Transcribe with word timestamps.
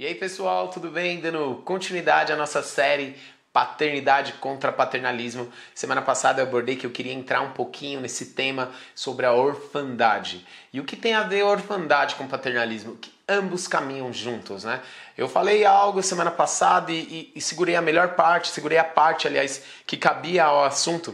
E 0.00 0.06
aí 0.06 0.14
pessoal, 0.14 0.68
tudo 0.68 0.92
bem? 0.92 1.18
Dando 1.18 1.60
continuidade 1.64 2.32
à 2.32 2.36
nossa 2.36 2.62
série 2.62 3.16
Paternidade 3.52 4.34
contra 4.34 4.70
Paternalismo. 4.70 5.52
Semana 5.74 6.00
passada 6.00 6.40
eu 6.40 6.46
abordei 6.46 6.76
que 6.76 6.86
eu 6.86 6.92
queria 6.92 7.12
entrar 7.12 7.40
um 7.40 7.50
pouquinho 7.50 8.00
nesse 8.00 8.26
tema 8.26 8.70
sobre 8.94 9.26
a 9.26 9.32
orfandade. 9.32 10.46
E 10.72 10.78
o 10.78 10.84
que 10.84 10.94
tem 10.94 11.14
a 11.14 11.24
ver 11.24 11.42
orfandade 11.42 12.14
com 12.14 12.28
paternalismo? 12.28 12.94
Que 12.94 13.12
ambos 13.28 13.66
caminham 13.66 14.12
juntos, 14.12 14.62
né? 14.62 14.80
Eu 15.16 15.28
falei 15.28 15.64
algo 15.64 16.00
semana 16.00 16.30
passada 16.30 16.92
e, 16.92 17.00
e, 17.00 17.32
e 17.34 17.40
segurei 17.40 17.74
a 17.74 17.82
melhor 17.82 18.14
parte, 18.14 18.50
segurei 18.50 18.78
a 18.78 18.84
parte, 18.84 19.26
aliás, 19.26 19.64
que 19.84 19.96
cabia 19.96 20.44
ao 20.44 20.62
assunto 20.62 21.12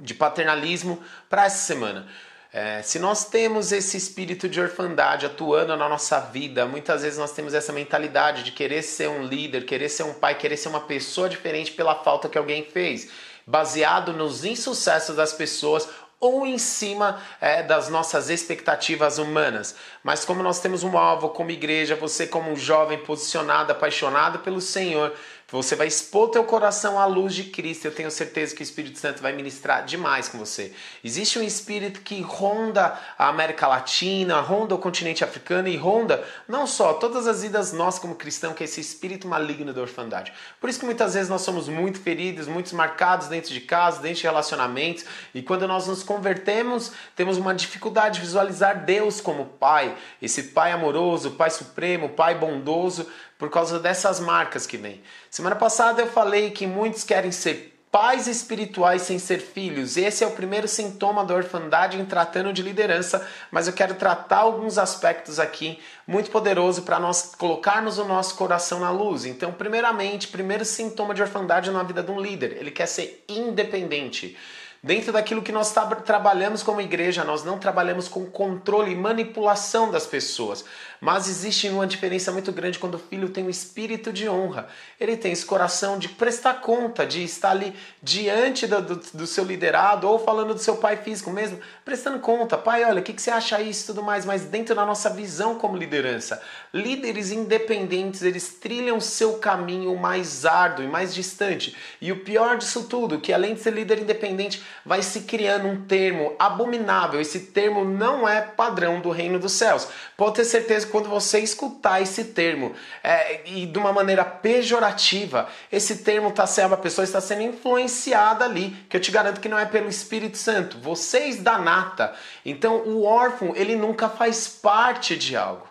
de 0.00 0.12
paternalismo 0.12 1.02
para 1.30 1.46
essa 1.46 1.64
semana. 1.64 2.06
É, 2.50 2.80
se 2.80 2.98
nós 2.98 3.26
temos 3.26 3.72
esse 3.72 3.96
espírito 3.96 4.48
de 4.48 4.58
orfandade 4.58 5.26
atuando 5.26 5.76
na 5.76 5.88
nossa 5.88 6.18
vida, 6.18 6.64
muitas 6.64 7.02
vezes 7.02 7.18
nós 7.18 7.32
temos 7.32 7.52
essa 7.52 7.74
mentalidade 7.74 8.42
de 8.42 8.52
querer 8.52 8.82
ser 8.82 9.08
um 9.08 9.22
líder, 9.22 9.66
querer 9.66 9.90
ser 9.90 10.04
um 10.04 10.14
pai, 10.14 10.34
querer 10.34 10.56
ser 10.56 10.70
uma 10.70 10.80
pessoa 10.80 11.28
diferente 11.28 11.72
pela 11.72 11.94
falta 11.96 12.28
que 12.28 12.38
alguém 12.38 12.64
fez, 12.64 13.10
baseado 13.46 14.14
nos 14.14 14.46
insucessos 14.46 15.14
das 15.14 15.34
pessoas 15.34 15.88
ou 16.20 16.46
em 16.46 16.58
cima 16.58 17.22
é, 17.40 17.62
das 17.62 17.88
nossas 17.88 18.28
expectativas 18.30 19.18
humanas. 19.18 19.76
Mas 20.02 20.24
como 20.24 20.42
nós 20.42 20.58
temos 20.58 20.82
um 20.82 20.96
alvo 20.96 21.28
como 21.28 21.50
igreja, 21.50 21.94
você 21.94 22.26
como 22.26 22.50
um 22.50 22.56
jovem 22.56 22.98
posicionado, 22.98 23.72
apaixonado 23.72 24.40
pelo 24.40 24.60
Senhor, 24.60 25.14
você 25.56 25.74
vai 25.74 25.86
expor 25.86 26.28
teu 26.28 26.44
coração 26.44 26.98
à 26.98 27.06
luz 27.06 27.34
de 27.34 27.44
Cristo. 27.44 27.86
Eu 27.86 27.94
tenho 27.94 28.10
certeza 28.10 28.54
que 28.54 28.60
o 28.60 28.62
Espírito 28.62 28.98
Santo 28.98 29.22
vai 29.22 29.32
ministrar 29.32 29.82
demais 29.82 30.28
com 30.28 30.36
você. 30.36 30.74
Existe 31.02 31.38
um 31.38 31.42
espírito 31.42 32.00
que 32.00 32.20
ronda 32.20 32.98
a 33.16 33.28
América 33.28 33.66
Latina, 33.66 34.40
ronda 34.40 34.74
o 34.74 34.78
continente 34.78 35.24
africano 35.24 35.66
e 35.66 35.76
ronda 35.76 36.22
não 36.46 36.66
só 36.66 36.92
todas 36.92 37.26
as 37.26 37.40
vidas 37.40 37.72
nós 37.72 37.98
como 37.98 38.14
cristãos, 38.14 38.54
que 38.54 38.62
é 38.62 38.66
esse 38.66 38.82
espírito 38.82 39.26
maligno 39.26 39.72
da 39.72 39.80
orfandade. 39.80 40.34
Por 40.60 40.68
isso 40.68 40.80
que 40.80 40.84
muitas 40.84 41.14
vezes 41.14 41.30
nós 41.30 41.40
somos 41.40 41.66
muito 41.66 41.98
feridos, 41.98 42.46
muito 42.46 42.76
marcados 42.76 43.28
dentro 43.28 43.54
de 43.54 43.60
casa, 43.62 44.02
dentro 44.02 44.18
de 44.18 44.24
relacionamentos, 44.24 45.06
e 45.32 45.40
quando 45.40 45.66
nós 45.66 45.86
nos 45.86 46.02
convertemos, 46.02 46.92
temos 47.16 47.38
uma 47.38 47.54
dificuldade 47.54 48.16
de 48.16 48.26
visualizar 48.26 48.84
Deus 48.84 49.18
como 49.18 49.46
Pai, 49.46 49.96
esse 50.20 50.42
Pai 50.44 50.72
amoroso, 50.72 51.30
Pai 51.32 51.48
supremo, 51.48 52.10
Pai 52.10 52.34
bondoso, 52.34 53.06
por 53.38 53.48
causa 53.48 53.78
dessas 53.78 54.18
marcas 54.18 54.66
que 54.66 54.76
vem. 54.76 55.00
Semana 55.30 55.54
passada 55.54 56.02
eu 56.02 56.08
falei 56.08 56.50
que 56.50 56.66
muitos 56.66 57.04
querem 57.04 57.30
ser 57.30 57.78
pais 57.90 58.26
espirituais 58.26 59.02
sem 59.02 59.18
ser 59.18 59.38
filhos. 59.38 59.96
Esse 59.96 60.22
é 60.22 60.26
o 60.26 60.32
primeiro 60.32 60.68
sintoma 60.68 61.24
da 61.24 61.34
orfandade 61.34 61.98
em 61.98 62.04
tratando 62.04 62.52
de 62.52 62.62
liderança, 62.62 63.26
mas 63.50 63.66
eu 63.66 63.72
quero 63.72 63.94
tratar 63.94 64.38
alguns 64.38 64.76
aspectos 64.76 65.38
aqui 65.38 65.80
muito 66.06 66.30
poderoso 66.30 66.82
para 66.82 66.98
nós 66.98 67.34
colocarmos 67.36 67.98
o 67.98 68.04
nosso 68.04 68.34
coração 68.34 68.80
na 68.80 68.90
luz. 68.90 69.24
Então, 69.24 69.52
primeiramente, 69.52 70.28
primeiro 70.28 70.64
sintoma 70.64 71.14
de 71.14 71.22
orfandade 71.22 71.70
na 71.70 71.82
vida 71.82 72.02
de 72.02 72.10
um 72.10 72.20
líder, 72.20 72.58
ele 72.58 72.70
quer 72.70 72.86
ser 72.86 73.24
independente. 73.28 74.36
Dentro 74.80 75.12
daquilo 75.12 75.42
que 75.42 75.50
nós 75.50 75.74
trabalhamos 76.04 76.62
como 76.62 76.80
igreja, 76.80 77.24
nós 77.24 77.42
não 77.42 77.58
trabalhamos 77.58 78.06
com 78.06 78.24
controle 78.26 78.92
e 78.92 78.94
manipulação 78.94 79.90
das 79.90 80.06
pessoas. 80.06 80.64
Mas 81.00 81.28
existe 81.28 81.68
uma 81.68 81.86
diferença 81.86 82.30
muito 82.30 82.52
grande 82.52 82.78
quando 82.78 82.94
o 82.94 82.98
filho 82.98 83.28
tem 83.28 83.44
um 83.44 83.50
espírito 83.50 84.12
de 84.12 84.28
honra. 84.28 84.68
Ele 84.98 85.16
tem 85.16 85.32
esse 85.32 85.44
coração 85.44 85.98
de 85.98 86.08
prestar 86.08 86.54
conta, 86.54 87.04
de 87.04 87.22
estar 87.22 87.50
ali 87.50 87.74
diante 88.02 88.66
do, 88.66 88.80
do, 88.82 88.96
do 89.14 89.26
seu 89.26 89.44
liderado 89.44 90.08
ou 90.08 90.18
falando 90.18 90.54
do 90.54 90.60
seu 90.60 90.76
pai 90.76 90.96
físico 90.96 91.30
mesmo, 91.30 91.58
prestando 91.84 92.18
conta. 92.20 92.56
Pai, 92.56 92.84
olha, 92.84 93.00
o 93.00 93.02
que, 93.02 93.12
que 93.12 93.22
você 93.22 93.30
acha 93.30 93.60
isso 93.60 93.84
e 93.84 93.86
tudo 93.86 94.02
mais, 94.02 94.24
mas 94.24 94.44
dentro 94.44 94.74
da 94.74 94.84
nossa 94.84 95.10
visão 95.10 95.56
como 95.56 95.76
liderança. 95.76 96.40
Líderes 96.72 97.30
independentes, 97.30 98.22
eles 98.22 98.54
trilham 98.54 98.98
o 98.98 99.00
seu 99.00 99.34
caminho 99.38 99.96
mais 99.96 100.44
árduo 100.44 100.84
e 100.84 100.88
mais 100.88 101.14
distante. 101.14 101.76
E 102.00 102.10
o 102.10 102.24
pior 102.24 102.58
disso 102.58 102.84
tudo, 102.84 103.20
que 103.20 103.32
além 103.32 103.54
de 103.54 103.60
ser 103.60 103.72
líder 103.72 104.00
independente, 104.00 104.62
vai 104.84 105.02
se 105.02 105.20
criando 105.20 105.68
um 105.68 105.84
termo 105.84 106.34
abominável. 106.38 107.20
Esse 107.20 107.40
termo 107.40 107.84
não 107.84 108.28
é 108.28 108.40
padrão 108.40 109.00
do 109.00 109.10
reino 109.10 109.38
dos 109.38 109.52
céus. 109.52 109.86
Pode 110.16 110.36
ter 110.36 110.44
certeza 110.44 110.86
quando 110.86 111.08
você 111.08 111.38
escutar 111.40 112.00
esse 112.00 112.24
termo 112.24 112.74
é, 113.04 113.42
e 113.46 113.66
de 113.66 113.78
uma 113.78 113.92
maneira 113.92 114.24
pejorativa, 114.24 115.48
esse 115.70 115.98
termo 115.98 116.28
está 116.28 116.46
sendo, 116.46 116.74
a 116.74 116.78
pessoa 116.78 117.04
está 117.04 117.20
sendo 117.20 117.42
influenciada 117.42 118.44
ali, 118.44 118.76
que 118.88 118.96
eu 118.96 119.00
te 119.00 119.10
garanto 119.10 119.40
que 119.40 119.48
não 119.48 119.58
é 119.58 119.66
pelo 119.66 119.88
Espírito 119.88 120.38
Santo, 120.38 120.78
vocês 120.78 121.36
da 121.42 121.58
nata. 121.58 122.14
Então 122.44 122.78
o 122.86 123.04
órfão, 123.04 123.52
ele 123.54 123.76
nunca 123.76 124.08
faz 124.08 124.48
parte 124.48 125.16
de 125.16 125.36
algo. 125.36 125.67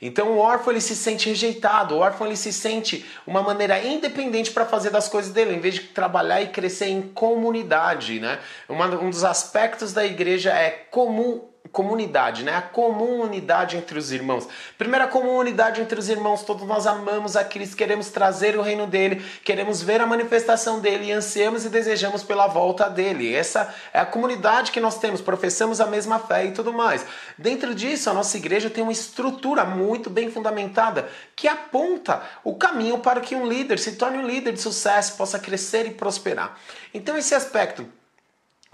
Então 0.00 0.32
o 0.32 0.38
órfão 0.38 0.72
ele 0.72 0.80
se 0.80 0.96
sente 0.96 1.28
rejeitado, 1.28 1.94
o 1.94 1.98
órfão 1.98 2.26
ele 2.26 2.36
se 2.36 2.52
sente 2.52 3.04
uma 3.26 3.42
maneira 3.42 3.84
independente 3.84 4.50
para 4.50 4.64
fazer 4.64 4.90
das 4.90 5.08
coisas 5.08 5.30
dele, 5.30 5.54
em 5.54 5.60
vez 5.60 5.74
de 5.74 5.80
trabalhar 5.88 6.40
e 6.40 6.48
crescer 6.48 6.86
em 6.86 7.02
comunidade, 7.02 8.18
né? 8.18 8.38
Uma, 8.68 8.86
um 8.86 9.10
dos 9.10 9.24
aspectos 9.24 9.92
da 9.92 10.04
igreja 10.04 10.52
é 10.52 10.70
comum 10.70 11.49
comunidade, 11.68 12.42
né? 12.42 12.56
A 12.56 12.62
comunidade 12.62 13.76
entre 13.76 13.98
os 13.98 14.10
irmãos. 14.10 14.48
Primeira 14.76 15.06
comunidade 15.06 15.80
entre 15.80 15.98
os 15.98 16.08
irmãos, 16.08 16.42
todos 16.42 16.66
nós 16.66 16.86
amamos 16.86 17.36
a 17.36 17.44
Cristo, 17.44 17.76
queremos 17.76 18.08
trazer 18.08 18.56
o 18.56 18.62
reino 18.62 18.86
dele, 18.86 19.24
queremos 19.44 19.80
ver 19.82 20.00
a 20.00 20.06
manifestação 20.06 20.80
dele 20.80 21.06
e 21.06 21.12
ansiamos 21.12 21.64
e 21.64 21.68
desejamos 21.68 22.22
pela 22.22 22.46
volta 22.46 22.88
dele. 22.88 23.32
Essa 23.34 23.72
é 23.92 24.00
a 24.00 24.06
comunidade 24.06 24.72
que 24.72 24.80
nós 24.80 24.98
temos, 24.98 25.20
professamos 25.20 25.80
a 25.80 25.86
mesma 25.86 26.18
fé 26.18 26.46
e 26.46 26.52
tudo 26.52 26.72
mais. 26.72 27.06
Dentro 27.38 27.74
disso, 27.74 28.10
a 28.10 28.14
nossa 28.14 28.36
igreja 28.36 28.68
tem 28.68 28.82
uma 28.82 28.92
estrutura 28.92 29.64
muito 29.64 30.10
bem 30.10 30.30
fundamentada 30.30 31.08
que 31.36 31.46
aponta 31.46 32.22
o 32.42 32.54
caminho 32.54 32.98
para 32.98 33.20
que 33.20 33.36
um 33.36 33.46
líder 33.46 33.78
se 33.78 33.92
torne 33.92 34.18
um 34.18 34.26
líder 34.26 34.52
de 34.52 34.60
sucesso, 34.60 35.16
possa 35.16 35.38
crescer 35.38 35.86
e 35.86 35.90
prosperar. 35.90 36.58
Então 36.92 37.16
esse 37.16 37.34
aspecto 37.34 37.86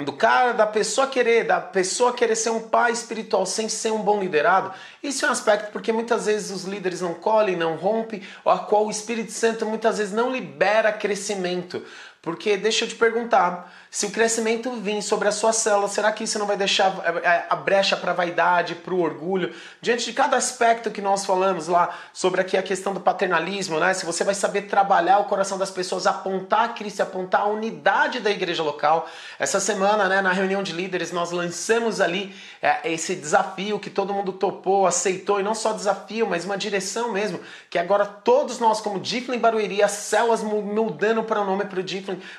do 0.05 0.13
cara, 0.13 0.53
da 0.53 0.67
pessoa 0.67 1.07
querer, 1.07 1.45
da 1.45 1.59
pessoa 1.59 2.13
querer 2.13 2.37
ser 2.37 2.51
um 2.51 2.69
pai 2.69 2.93
espiritual 2.93 3.47
sem 3.47 3.67
ser 3.67 3.93
um 3.93 4.03
bom 4.03 4.21
liderado, 4.21 4.75
isso 5.03 5.25
é 5.25 5.29
um 5.29 5.33
aspecto 5.33 5.73
porque 5.73 5.91
muitas 5.91 6.27
vezes 6.27 6.51
os 6.51 6.65
líderes 6.65 7.01
não 7.01 7.15
colhem, 7.15 7.57
não 7.57 7.77
rompem, 7.77 8.23
a 8.45 8.59
qual 8.59 8.87
o 8.87 8.91
Espírito 8.91 9.33
Santo 9.33 9.65
muitas 9.65 9.97
vezes 9.97 10.13
não 10.13 10.31
libera 10.31 10.93
crescimento. 10.93 11.83
Porque 12.27 12.57
deixa 12.57 12.85
eu 12.85 12.89
te 12.89 12.97
perguntar, 12.97 13.73
se 13.89 14.05
o 14.05 14.11
crescimento 14.11 14.73
vir 14.73 15.01
sobre 15.01 15.29
a 15.29 15.31
sua 15.31 15.53
célula, 15.53 15.87
será 15.87 16.11
que 16.11 16.25
isso 16.25 16.41
não 16.41 16.45
vai 16.45 16.57
deixar 16.57 16.93
é, 17.05 17.25
é, 17.25 17.47
a 17.49 17.55
brecha 17.55 17.97
para 17.97 18.11
a 18.11 18.15
vaidade, 18.15 18.75
para 18.75 18.93
o 18.93 19.01
orgulho? 19.01 19.55
Diante 19.81 20.07
de 20.07 20.13
cada 20.13 20.37
aspecto 20.37 20.91
que 20.91 21.01
nós 21.01 21.25
falamos 21.25 21.69
lá 21.69 21.97
sobre 22.13 22.41
aqui 22.41 22.57
a 22.57 22.63
questão 22.65 22.93
do 22.93 22.99
paternalismo, 22.99 23.79
né? 23.79 23.95
Se 23.95 24.05
você 24.05 24.25
vai 24.25 24.35
saber 24.35 24.63
trabalhar 24.63 25.21
o 25.21 25.27
coração 25.27 25.57
das 25.57 25.71
pessoas, 25.71 26.05
apontar 26.05 26.65
a 26.65 26.69
Cristo, 26.71 27.01
apontar 27.01 27.43
a 27.43 27.47
unidade 27.47 28.19
da 28.19 28.29
igreja 28.29 28.61
local. 28.61 29.09
Essa 29.39 29.61
semana, 29.61 30.09
né, 30.09 30.21
na 30.21 30.33
reunião 30.33 30.65
de 30.65 30.73
líderes, 30.73 31.13
nós 31.13 31.31
lançamos 31.31 32.01
ali 32.01 32.35
é, 32.61 32.91
esse 32.93 33.15
desafio 33.15 33.79
que 33.79 33.89
todo 33.89 34.13
mundo 34.13 34.33
topou, 34.33 34.85
aceitou, 34.85 35.39
e 35.39 35.45
não 35.45 35.55
só 35.55 35.73
desafio, 35.73 36.27
mas 36.27 36.45
uma 36.45 36.59
direção 36.59 37.13
mesmo, 37.13 37.39
que 37.71 37.79
agora 37.79 38.05
todos 38.05 38.59
nós, 38.59 38.81
como 38.81 38.99
Diflin 38.99 39.39
Barueri, 39.39 39.81
as 39.81 39.93
células 39.93 40.43
mudando 40.43 41.23
para 41.23 41.41
o 41.41 41.45
nome 41.45 41.67
para 41.67 41.79
o 41.79 41.85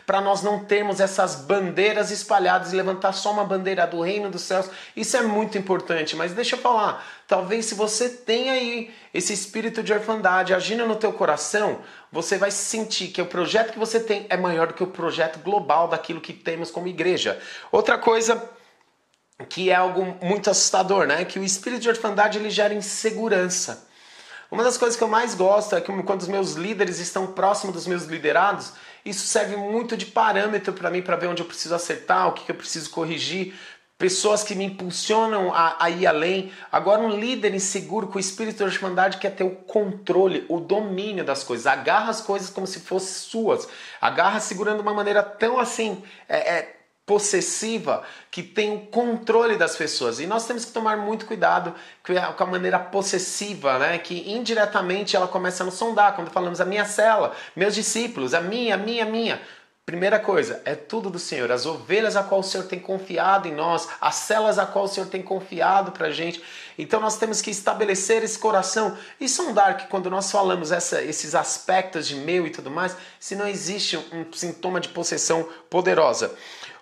Para 0.05 0.21
nós 0.21 0.41
não 0.41 0.63
termos 0.63 0.99
essas 0.99 1.35
bandeiras 1.35 2.11
espalhadas 2.11 2.71
e 2.71 2.75
levantar 2.75 3.13
só 3.13 3.31
uma 3.31 3.43
bandeira 3.43 3.85
do 3.87 4.01
reino 4.01 4.29
dos 4.29 4.41
céus. 4.41 4.69
Isso 4.95 5.15
é 5.17 5.21
muito 5.21 5.57
importante, 5.57 6.15
mas 6.15 6.33
deixa 6.33 6.55
eu 6.55 6.59
falar, 6.59 7.05
talvez 7.27 7.65
se 7.65 7.75
você 7.75 8.09
tem 8.09 8.49
aí 8.49 8.93
esse 9.13 9.33
espírito 9.33 9.81
de 9.81 9.93
orfandade 9.93 10.53
agindo 10.53 10.85
no 10.85 10.95
teu 10.95 11.13
coração, 11.13 11.79
você 12.11 12.37
vai 12.37 12.51
sentir 12.51 13.07
que 13.07 13.21
o 13.21 13.25
projeto 13.25 13.73
que 13.73 13.79
você 13.79 13.99
tem 13.99 14.25
é 14.29 14.37
maior 14.37 14.67
do 14.67 14.73
que 14.73 14.83
o 14.83 14.87
projeto 14.87 15.39
global 15.39 15.87
daquilo 15.87 16.21
que 16.21 16.33
temos 16.33 16.71
como 16.71 16.87
igreja. 16.87 17.39
Outra 17.71 17.97
coisa 17.97 18.49
que 19.49 19.69
é 19.69 19.75
algo 19.75 20.17
muito 20.21 20.49
assustador, 20.49 21.05
né? 21.05 21.23
Que 21.23 21.39
o 21.39 21.43
espírito 21.43 21.81
de 21.81 21.89
orfandade 21.89 22.37
ele 22.37 22.49
gera 22.49 22.73
insegurança. 22.73 23.87
Uma 24.49 24.63
das 24.63 24.77
coisas 24.77 24.97
que 24.97 25.03
eu 25.03 25.07
mais 25.07 25.35
gosto 25.35 25.75
é 25.75 25.81
que 25.81 25.91
quando 26.03 26.21
os 26.21 26.27
meus 26.27 26.53
líderes 26.53 26.99
estão 26.99 27.27
próximos 27.27 27.75
dos 27.75 27.85
meus 27.85 28.03
liderados, 28.03 28.71
isso 29.09 29.25
serve 29.25 29.55
muito 29.55 29.95
de 29.95 30.05
parâmetro 30.05 30.73
para 30.73 30.89
mim 30.89 31.01
para 31.01 31.15
ver 31.15 31.27
onde 31.27 31.41
eu 31.41 31.45
preciso 31.45 31.73
acertar, 31.75 32.27
o 32.27 32.33
que, 32.33 32.45
que 32.45 32.51
eu 32.51 32.55
preciso 32.55 32.89
corrigir. 32.89 33.53
Pessoas 33.97 34.43
que 34.43 34.53
me 34.53 34.63
impulsionam 34.63 35.51
a, 35.51 35.75
a, 35.83 35.89
ir 35.89 36.05
além. 36.05 36.51
Agora, 36.71 37.01
um 37.01 37.09
líder 37.09 37.55
inseguro 37.55 38.07
com 38.07 38.17
o 38.17 38.19
espírito 38.19 38.57
de 38.57 38.63
orfandade 38.63 39.17
quer 39.17 39.31
ter 39.31 39.43
o 39.43 39.55
controle, 39.55 40.45
o 40.47 40.59
domínio 40.59 41.25
das 41.25 41.43
coisas. 41.43 41.65
Agarra 41.65 42.11
as 42.11 42.21
coisas 42.21 42.51
como 42.51 42.67
se 42.67 42.79
fossem 42.79 43.13
suas. 43.13 43.67
Agarra 43.99 44.39
segurando 44.39 44.77
de 44.77 44.81
uma 44.83 44.93
maneira 44.93 45.23
tão 45.23 45.57
assim. 45.57 46.03
É, 46.29 46.37
é, 46.37 46.76
possessiva 47.07 48.03
que 48.29 48.43
tem 48.43 48.75
o 48.75 48.81
controle 48.81 49.55
das 49.55 49.77
pessoas. 49.77 50.19
E 50.19 50.27
nós 50.27 50.45
temos 50.45 50.65
que 50.65 50.73
tomar 50.73 50.97
muito 50.97 51.25
cuidado 51.25 51.73
com 52.35 52.43
a 52.43 52.47
maneira 52.47 52.77
possessiva, 52.77 53.79
né? 53.79 53.97
que 53.97 54.29
indiretamente 54.29 55.15
ela 55.15 55.27
começa 55.27 55.63
a 55.63 55.65
nos 55.65 55.75
sondar. 55.75 56.15
Quando 56.15 56.29
falamos 56.29 56.59
a 56.59 56.65
minha 56.65 56.83
cela, 56.83 57.33
meus 57.55 57.73
discípulos, 57.73 58.33
a 58.33 58.41
minha, 58.41 58.75
a 58.75 58.77
minha, 58.77 59.05
a 59.05 59.07
minha. 59.07 59.41
Primeira 59.85 60.19
coisa, 60.19 60.61
é 60.65 60.75
tudo 60.75 61.09
do 61.09 61.17
Senhor. 61.17 61.49
As 61.49 61.65
ovelhas 61.65 62.17
a 62.17 62.23
qual 62.23 62.41
o 62.41 62.43
Senhor 62.43 62.65
tem 62.65 62.77
confiado 62.77 63.47
em 63.47 63.55
nós, 63.55 63.87
as 64.01 64.15
celas 64.15 64.59
a 64.59 64.65
qual 64.65 64.83
o 64.83 64.87
Senhor 64.89 65.07
tem 65.07 65.21
confiado 65.21 65.93
para 65.93 66.07
a 66.07 66.11
gente. 66.11 66.43
Então 66.77 66.99
nós 66.99 67.17
temos 67.17 67.41
que 67.41 67.49
estabelecer 67.49 68.21
esse 68.21 68.37
coração 68.37 68.97
e 69.17 69.29
sondar 69.29 69.77
que 69.77 69.87
quando 69.87 70.09
nós 70.09 70.29
falamos 70.29 70.73
essa, 70.73 71.01
esses 71.01 71.33
aspectos 71.33 72.05
de 72.05 72.15
meu 72.15 72.45
e 72.45 72.49
tudo 72.49 72.69
mais, 72.69 72.97
se 73.17 73.33
não 73.33 73.47
existe 73.47 73.95
um 73.95 74.25
sintoma 74.33 74.81
de 74.81 74.89
possessão 74.89 75.47
poderosa. 75.69 76.35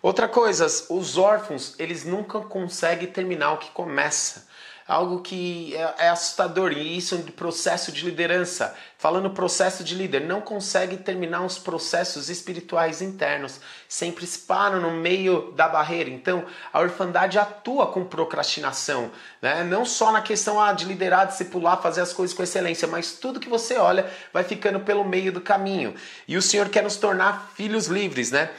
Outra 0.06 0.28
coisa, 0.28 0.68
os 0.92 1.18
órfãos, 1.18 1.74
eles 1.80 2.06
nunca 2.06 2.40
conseguem 2.40 3.08
terminar 3.08 3.54
o 3.54 3.58
que 3.58 3.72
começa 3.72 4.46
algo 4.88 5.22
que 5.22 5.76
é, 5.76 6.06
é 6.06 6.10
assustador 6.10 6.72
e 6.72 6.98
isso 6.98 7.16
é 7.16 7.18
um 7.18 7.24
processo 7.24 7.92
de 7.92 8.06
liderança. 8.06 8.76
Falando 8.98 9.30
processo 9.32 9.84
de 9.84 9.96
líder, 9.96 10.22
não 10.22 10.42
consegue 10.42 10.98
terminar 10.98 11.44
os 11.44 11.58
processos 11.58 12.30
espirituais 12.30 13.02
internos, 13.02 13.60
sempre 13.88 14.26
param 14.48 14.80
no 14.80 14.92
meio 14.92 15.52
da 15.54 15.68
barreira. 15.68 16.10
Então, 16.10 16.46
a 16.72 16.80
orfandade 16.80 17.38
atua 17.38 17.88
com 17.88 18.06
procrastinação, 18.06 19.12
né? 19.42 19.64
não 19.64 19.86
só 19.86 20.12
na 20.12 20.22
questão 20.22 20.62
ah, 20.62 20.72
de 20.72 20.86
liderar, 20.86 21.28
discipular, 21.28 21.82
fazer 21.82 22.02
as 22.02 22.14
coisas 22.14 22.36
com 22.36 22.44
excelência, 22.44 22.88
mas 22.88 23.14
tudo 23.14 23.40
que 23.40 23.50
você 23.50 23.78
olha 23.78 24.10
vai 24.32 24.44
ficando 24.44 24.80
pelo 24.80 25.04
meio 25.04 25.32
do 25.32 25.42
caminho. 25.42 25.96
E 26.28 26.38
o 26.38 26.42
Senhor 26.42 26.70
quer 26.70 26.84
nos 26.84 26.96
tornar 26.96 27.52
filhos 27.56 27.88
livres, 27.88 28.32
né? 28.32 28.52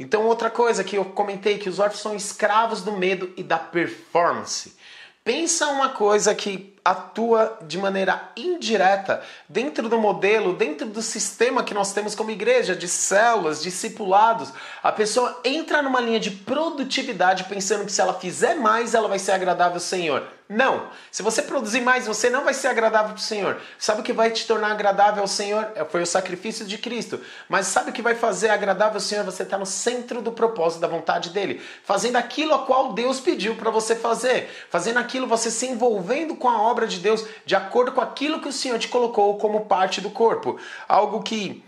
Então, 0.00 0.24
outra 0.24 0.48
coisa 0.48 0.82
que 0.82 0.96
eu 0.96 1.04
comentei, 1.04 1.58
que 1.58 1.68
os 1.68 1.78
órfãos 1.78 2.00
são 2.00 2.16
escravos 2.16 2.80
do 2.80 2.92
medo 2.92 3.30
e 3.36 3.42
da 3.42 3.58
performance. 3.58 4.74
Pensa 5.22 5.66
uma 5.66 5.90
coisa 5.90 6.34
que 6.34 6.74
atua 6.84 7.58
de 7.62 7.78
maneira 7.78 8.30
indireta 8.36 9.22
dentro 9.48 9.88
do 9.88 9.98
modelo, 9.98 10.54
dentro 10.54 10.86
do 10.86 11.02
sistema 11.02 11.62
que 11.62 11.74
nós 11.74 11.92
temos 11.92 12.14
como 12.14 12.30
igreja, 12.30 12.74
de 12.74 12.88
células, 12.88 13.62
discipulados. 13.62 14.52
A 14.82 14.90
pessoa 14.90 15.40
entra 15.44 15.82
numa 15.82 16.00
linha 16.00 16.20
de 16.20 16.30
produtividade 16.30 17.44
pensando 17.44 17.84
que 17.84 17.92
se 17.92 18.00
ela 18.00 18.14
fizer 18.14 18.54
mais, 18.54 18.94
ela 18.94 19.08
vai 19.08 19.18
ser 19.18 19.32
agradável 19.32 19.74
ao 19.74 19.80
Senhor. 19.80 20.40
Não. 20.50 20.88
Se 21.12 21.22
você 21.22 21.42
produzir 21.42 21.80
mais, 21.80 22.08
você 22.08 22.28
não 22.28 22.42
vai 22.42 22.52
ser 22.52 22.66
agradável 22.66 23.10
para 23.10 23.20
o 23.20 23.20
Senhor. 23.20 23.60
Sabe 23.78 24.00
o 24.00 24.02
que 24.02 24.12
vai 24.12 24.32
te 24.32 24.44
tornar 24.48 24.72
agradável 24.72 25.22
ao 25.22 25.28
Senhor? 25.28 25.70
É, 25.76 25.84
foi 25.84 26.02
o 26.02 26.06
sacrifício 26.06 26.66
de 26.66 26.76
Cristo. 26.76 27.20
Mas 27.48 27.68
sabe 27.68 27.90
o 27.90 27.92
que 27.92 28.02
vai 28.02 28.16
fazer 28.16 28.50
agradável 28.50 28.94
ao 28.94 29.00
Senhor? 29.00 29.24
Você 29.24 29.44
está 29.44 29.56
no 29.56 29.64
centro 29.64 30.20
do 30.20 30.32
propósito 30.32 30.80
da 30.80 30.88
vontade 30.88 31.30
dele, 31.30 31.62
fazendo 31.84 32.16
aquilo 32.16 32.52
a 32.52 32.66
qual 32.66 32.92
Deus 32.94 33.20
pediu 33.20 33.54
para 33.54 33.70
você 33.70 33.94
fazer, 33.94 34.50
fazendo 34.68 34.98
aquilo, 34.98 35.24
você 35.24 35.52
se 35.52 35.66
envolvendo 35.66 36.34
com 36.34 36.48
a 36.48 36.60
obra 36.60 36.69
de 36.86 36.98
Deus 36.98 37.24
de 37.44 37.54
acordo 37.54 37.92
com 37.92 38.00
aquilo 38.00 38.40
que 38.40 38.48
o 38.48 38.52
Senhor 38.52 38.78
te 38.78 38.88
colocou 38.88 39.36
como 39.38 39.66
parte 39.66 40.00
do 40.00 40.10
corpo. 40.10 40.58
Algo 40.88 41.22
que 41.22 41.64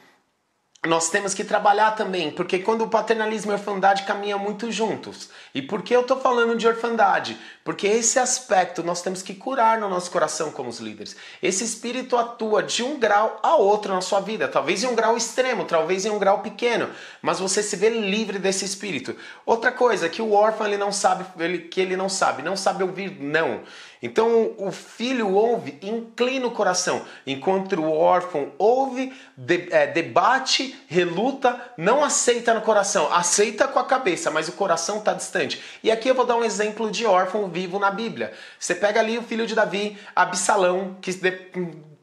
nós 0.84 1.10
temos 1.10 1.32
que 1.32 1.44
trabalhar 1.44 1.92
também, 1.92 2.32
porque 2.32 2.58
quando 2.58 2.82
o 2.82 2.88
paternalismo 2.88 3.52
e 3.52 3.54
a 3.54 3.56
orfandade 3.56 4.02
caminham 4.02 4.36
muito 4.36 4.72
juntos. 4.72 5.30
E 5.54 5.62
por 5.62 5.80
que 5.80 5.94
eu 5.94 6.00
estou 6.00 6.18
falando 6.18 6.56
de 6.56 6.66
orfandade? 6.66 7.38
Porque 7.62 7.86
esse 7.86 8.18
aspecto 8.18 8.82
nós 8.82 9.00
temos 9.00 9.22
que 9.22 9.32
curar 9.32 9.78
no 9.78 9.88
nosso 9.88 10.10
coração 10.10 10.50
como 10.50 10.68
os 10.68 10.80
líderes. 10.80 11.14
Esse 11.40 11.62
espírito 11.62 12.16
atua 12.16 12.64
de 12.64 12.82
um 12.82 12.98
grau 12.98 13.38
a 13.44 13.54
outro 13.54 13.94
na 13.94 14.00
sua 14.00 14.18
vida, 14.18 14.48
talvez 14.48 14.82
em 14.82 14.88
um 14.88 14.96
grau 14.96 15.16
extremo, 15.16 15.64
talvez 15.64 16.04
em 16.04 16.10
um 16.10 16.18
grau 16.18 16.40
pequeno, 16.40 16.90
mas 17.20 17.38
você 17.38 17.62
se 17.62 17.76
vê 17.76 17.88
livre 17.88 18.40
desse 18.40 18.64
espírito. 18.64 19.14
Outra 19.46 19.70
coisa 19.70 20.08
que 20.08 20.20
o 20.20 20.32
órfão 20.32 20.66
ele 20.66 20.76
não 20.76 20.90
sabe, 20.90 21.24
ele, 21.38 21.58
que 21.60 21.80
ele 21.80 21.96
não 21.96 22.08
sabe, 22.08 22.42
não 22.42 22.56
sabe 22.56 22.82
ouvir 22.82 23.20
não. 23.20 23.62
Então 24.02 24.54
o 24.58 24.72
filho 24.72 25.32
ouve, 25.32 25.78
inclina 25.80 26.46
o 26.46 26.50
coração, 26.50 27.02
enquanto 27.24 27.80
o 27.80 27.92
órfão 27.92 28.52
ouve, 28.58 29.12
de, 29.36 29.68
é, 29.70 29.86
debate, 29.86 30.76
reluta, 30.88 31.72
não 31.76 32.02
aceita 32.02 32.52
no 32.52 32.62
coração, 32.62 33.12
aceita 33.12 33.68
com 33.68 33.78
a 33.78 33.84
cabeça, 33.84 34.30
mas 34.30 34.48
o 34.48 34.52
coração 34.52 34.98
está 34.98 35.14
distante. 35.14 35.62
E 35.82 35.90
aqui 35.90 36.08
eu 36.08 36.14
vou 36.14 36.26
dar 36.26 36.36
um 36.36 36.44
exemplo 36.44 36.90
de 36.90 37.06
órfão 37.06 37.48
vivo 37.48 37.78
na 37.78 37.90
Bíblia. 37.90 38.32
Você 38.58 38.74
pega 38.74 38.98
ali 38.98 39.16
o 39.16 39.22
filho 39.22 39.46
de 39.46 39.54
Davi, 39.54 39.96
Absalão, 40.16 40.96
que 41.00 41.12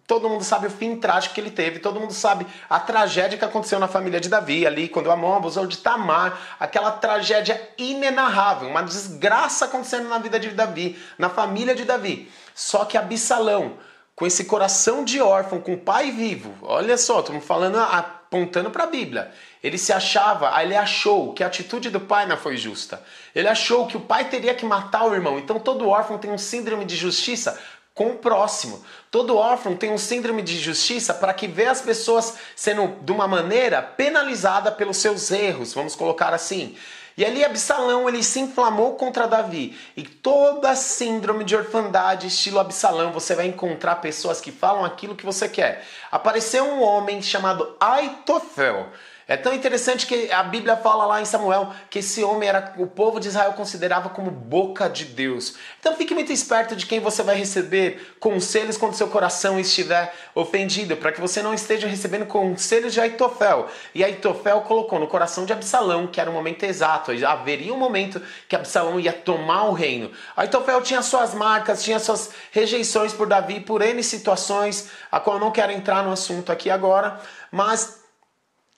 Todo 0.09 0.27
mundo 0.27 0.43
sabe 0.43 0.65
o 0.65 0.71
fim 0.71 0.95
trágico 0.95 1.35
que 1.35 1.39
ele 1.39 1.51
teve, 1.51 1.77
todo 1.77 1.99
mundo 1.99 2.13
sabe 2.13 2.43
a 2.67 2.79
tragédia 2.79 3.37
que 3.37 3.45
aconteceu 3.45 3.77
na 3.77 3.87
família 3.87 4.19
de 4.19 4.27
Davi, 4.27 4.65
ali, 4.65 4.89
quando 4.89 5.11
Amon 5.11 5.35
abusou 5.35 5.67
de 5.67 5.77
Tamar, 5.77 6.35
aquela 6.59 6.91
tragédia 6.93 7.69
inenarrável, 7.77 8.69
uma 8.69 8.81
desgraça 8.81 9.65
acontecendo 9.65 10.09
na 10.09 10.17
vida 10.17 10.39
de 10.39 10.49
Davi, 10.49 10.97
na 11.15 11.29
família 11.29 11.75
de 11.75 11.85
Davi. 11.85 12.27
Só 12.55 12.85
que 12.85 12.97
Absalão, 12.97 13.73
com 14.15 14.25
esse 14.25 14.45
coração 14.45 15.05
de 15.05 15.21
órfão, 15.21 15.61
com 15.61 15.75
o 15.75 15.79
pai 15.79 16.09
vivo, 16.09 16.55
olha 16.63 16.97
só, 16.97 17.19
estamos 17.19 17.45
falando, 17.45 17.77
apontando 17.77 18.71
para 18.71 18.85
a 18.85 18.87
Bíblia. 18.87 19.31
Ele 19.61 19.77
se 19.77 19.93
achava, 19.93 20.59
ele 20.63 20.75
achou 20.75 21.33
que 21.33 21.43
a 21.43 21.47
atitude 21.47 21.91
do 21.91 21.99
pai 21.99 22.25
não 22.25 22.35
foi 22.35 22.57
justa. 22.57 22.99
Ele 23.35 23.47
achou 23.47 23.85
que 23.85 23.95
o 23.95 24.01
pai 24.01 24.27
teria 24.27 24.55
que 24.55 24.65
matar 24.65 25.03
o 25.05 25.13
irmão. 25.13 25.37
Então 25.37 25.59
todo 25.59 25.87
órfão 25.87 26.17
tem 26.17 26.31
um 26.31 26.37
síndrome 26.37 26.83
de 26.83 26.95
justiça 26.95 27.59
com 27.93 28.11
o 28.11 28.17
próximo. 28.17 28.83
Todo 29.11 29.35
órfão 29.35 29.75
tem 29.75 29.91
um 29.91 29.97
síndrome 29.97 30.41
de 30.41 30.57
justiça 30.57 31.13
para 31.13 31.33
que 31.33 31.47
vê 31.47 31.65
as 31.65 31.81
pessoas 31.81 32.35
sendo 32.55 32.95
de 33.01 33.11
uma 33.11 33.27
maneira 33.27 33.81
penalizada 33.81 34.71
pelos 34.71 34.97
seus 34.97 35.31
erros, 35.31 35.73
vamos 35.73 35.95
colocar 35.95 36.33
assim. 36.33 36.75
E 37.19 37.25
ali 37.25 37.43
Absalão 37.43 38.07
ele 38.07 38.23
se 38.23 38.39
inflamou 38.39 38.95
contra 38.95 39.27
Davi. 39.27 39.77
E 39.97 40.03
toda 40.03 40.73
síndrome 40.73 41.43
de 41.43 41.53
orfandade, 41.53 42.27
estilo 42.27 42.59
Absalão, 42.59 43.11
você 43.11 43.35
vai 43.35 43.45
encontrar 43.45 43.97
pessoas 43.97 44.39
que 44.39 44.53
falam 44.53 44.85
aquilo 44.85 45.17
que 45.17 45.25
você 45.25 45.49
quer. 45.49 45.85
Apareceu 46.09 46.63
um 46.63 46.81
homem 46.81 47.21
chamado 47.21 47.75
Aitofel. 47.77 48.87
É 49.29 49.37
tão 49.37 49.53
interessante 49.53 50.07
que 50.07 50.31
a 50.31 50.41
Bíblia 50.41 50.75
fala 50.75 51.05
lá 51.05 51.21
em 51.21 51.25
Samuel 51.25 51.71
que 51.87 51.99
esse 51.99 52.23
homem 52.23 52.49
era 52.49 52.73
o 52.77 52.87
povo 52.87 53.19
de 53.19 53.27
Israel 53.27 53.53
considerava 53.53 54.09
como 54.09 54.31
boca 54.31 54.89
de 54.89 55.05
Deus. 55.05 55.53
Então 55.79 55.95
fique 55.95 56.15
muito 56.15 56.33
esperto 56.33 56.75
de 56.75 56.87
quem 56.87 56.99
você 56.99 57.21
vai 57.21 57.35
receber 57.35 58.15
conselhos 58.19 58.75
quando 58.75 58.95
seu 58.95 59.07
coração 59.07 59.59
estiver 59.59 60.11
ofendido, 60.33 60.97
para 60.97 61.11
que 61.11 61.21
você 61.21 61.43
não 61.43 61.53
esteja 61.53 61.87
recebendo 61.87 62.25
conselhos 62.25 62.91
de 62.91 62.99
Aitofel. 62.99 63.67
E 63.93 64.03
Aitofel 64.03 64.61
colocou 64.61 64.97
no 64.97 65.05
coração 65.05 65.45
de 65.45 65.53
Absalão 65.53 66.07
que 66.07 66.19
era 66.19 66.31
o 66.31 66.33
momento 66.33 66.63
exato, 66.63 67.11
haveria 67.27 67.71
um 67.71 67.77
momento 67.77 68.19
que 68.47 68.55
Absalão 68.55 68.99
ia 68.99 69.13
tomar 69.13 69.65
o 69.65 69.73
reino. 69.73 70.11
Aitofel 70.35 70.81
tinha 70.81 71.03
suas 71.03 71.35
marcas, 71.35 71.83
tinha 71.83 71.99
suas 71.99 72.31
rejeições 72.51 73.13
por 73.13 73.27
Davi, 73.27 73.59
por 73.59 73.83
N 73.83 74.03
situações, 74.03 74.89
a 75.11 75.19
qual 75.19 75.35
eu 75.35 75.39
não 75.39 75.51
quero 75.51 75.71
entrar 75.71 76.03
no 76.03 76.11
assunto 76.11 76.51
aqui 76.51 76.71
agora, 76.71 77.19
mas 77.51 77.98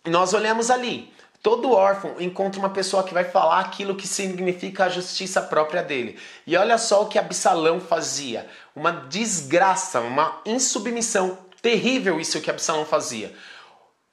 nós 0.05 0.33
olhamos 0.33 0.69
ali. 0.69 1.13
Todo 1.41 1.71
órfão 1.71 2.15
encontra 2.19 2.59
uma 2.59 2.69
pessoa 2.69 3.03
que 3.03 3.13
vai 3.13 3.23
falar 3.23 3.59
aquilo 3.59 3.95
que 3.95 4.07
significa 4.07 4.85
a 4.85 4.89
justiça 4.89 5.41
própria 5.41 5.81
dele. 5.81 6.19
E 6.45 6.55
olha 6.55 6.77
só 6.77 7.01
o 7.01 7.07
que 7.07 7.17
Absalão 7.17 7.79
fazia. 7.79 8.47
Uma 8.75 8.91
desgraça, 8.91 9.99
uma 9.99 10.39
insubmissão 10.45 11.37
terrível 11.61 12.19
isso 12.19 12.41
que 12.41 12.49
Absalão 12.49 12.85
fazia. 12.85 13.33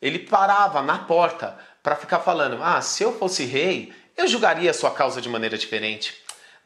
Ele 0.01 0.19
parava 0.19 0.81
na 0.81 0.99
porta 0.99 1.59
para 1.83 1.97
ficar 1.97 2.21
falando: 2.21 2.63
"Ah, 2.63 2.81
se 2.81 3.03
eu 3.03 3.19
fosse 3.19 3.45
rei, 3.45 3.93
eu 4.17 4.27
julgaria 4.27 4.71
a 4.71 4.75
sua 4.75 4.91
causa 4.91 5.21
de 5.21 5.29
maneira 5.29 5.59
diferente. 5.59 6.15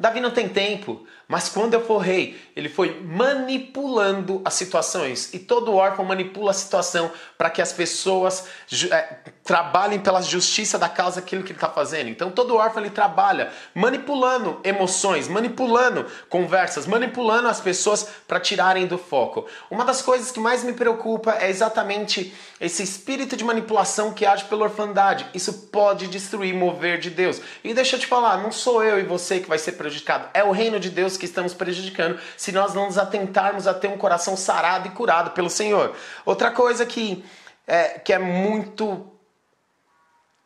Davi 0.02 0.18
não 0.18 0.32
tem 0.32 0.48
tempo, 0.48 1.06
mas 1.28 1.48
quando 1.48 1.74
eu 1.74 1.86
for 1.86 1.98
rei, 1.98 2.36
ele 2.56 2.68
foi 2.68 3.00
manipulando 3.02 4.42
as 4.44 4.54
situações. 4.54 5.32
E 5.32 5.38
todo 5.38 5.72
órfão 5.72 6.04
manipula 6.04 6.50
a 6.50 6.54
situação 6.54 7.08
para 7.38 7.48
que 7.48 7.62
as 7.62 7.72
pessoas 7.72 8.48
é, 8.90 9.18
trabalhem 9.44 9.98
pela 9.98 10.22
justiça 10.22 10.78
da 10.78 10.88
causa 10.88 11.20
aquilo 11.20 11.42
que 11.42 11.50
ele 11.50 11.56
está 11.56 11.68
fazendo. 11.68 12.08
Então 12.08 12.30
todo 12.30 12.56
órfão 12.56 12.82
ele 12.82 12.90
trabalha 12.90 13.50
manipulando 13.74 14.60
emoções, 14.62 15.26
manipulando 15.28 16.06
conversas, 16.28 16.86
manipulando 16.86 17.48
as 17.48 17.60
pessoas 17.60 18.08
para 18.26 18.38
tirarem 18.38 18.86
do 18.86 18.96
foco. 18.96 19.46
Uma 19.70 19.84
das 19.84 20.00
coisas 20.00 20.30
que 20.30 20.38
mais 20.38 20.62
me 20.62 20.72
preocupa 20.72 21.36
é 21.40 21.50
exatamente 21.50 22.32
esse 22.60 22.82
espírito 22.82 23.36
de 23.36 23.44
manipulação 23.44 24.12
que 24.12 24.24
age 24.24 24.44
pela 24.44 24.64
orfandade. 24.64 25.26
Isso 25.34 25.52
pode 25.72 26.06
destruir 26.06 26.54
mover 26.54 26.98
de 26.98 27.10
Deus. 27.10 27.40
E 27.64 27.74
deixa 27.74 27.96
eu 27.96 28.00
te 28.00 28.06
falar, 28.06 28.42
não 28.42 28.52
sou 28.52 28.84
eu 28.84 29.00
e 29.00 29.02
você 29.02 29.40
que 29.40 29.48
vai 29.48 29.58
ser 29.58 29.72
prejudicado, 29.72 30.28
é 30.32 30.44
o 30.44 30.52
reino 30.52 30.78
de 30.78 30.88
Deus 30.88 31.16
que 31.16 31.24
estamos 31.24 31.52
prejudicando 31.52 32.18
se 32.36 32.52
nós 32.52 32.74
não 32.74 32.86
nos 32.86 32.98
atentarmos 32.98 33.66
a 33.66 33.74
ter 33.74 33.88
um 33.88 33.98
coração 33.98 34.36
sarado 34.36 34.86
e 34.86 34.90
curado 34.90 35.30
pelo 35.32 35.50
Senhor. 35.50 35.94
Outra 36.24 36.50
coisa 36.50 36.86
que 36.86 37.24
é, 37.66 37.98
que 37.98 38.12
é 38.12 38.18
muito 38.18 39.06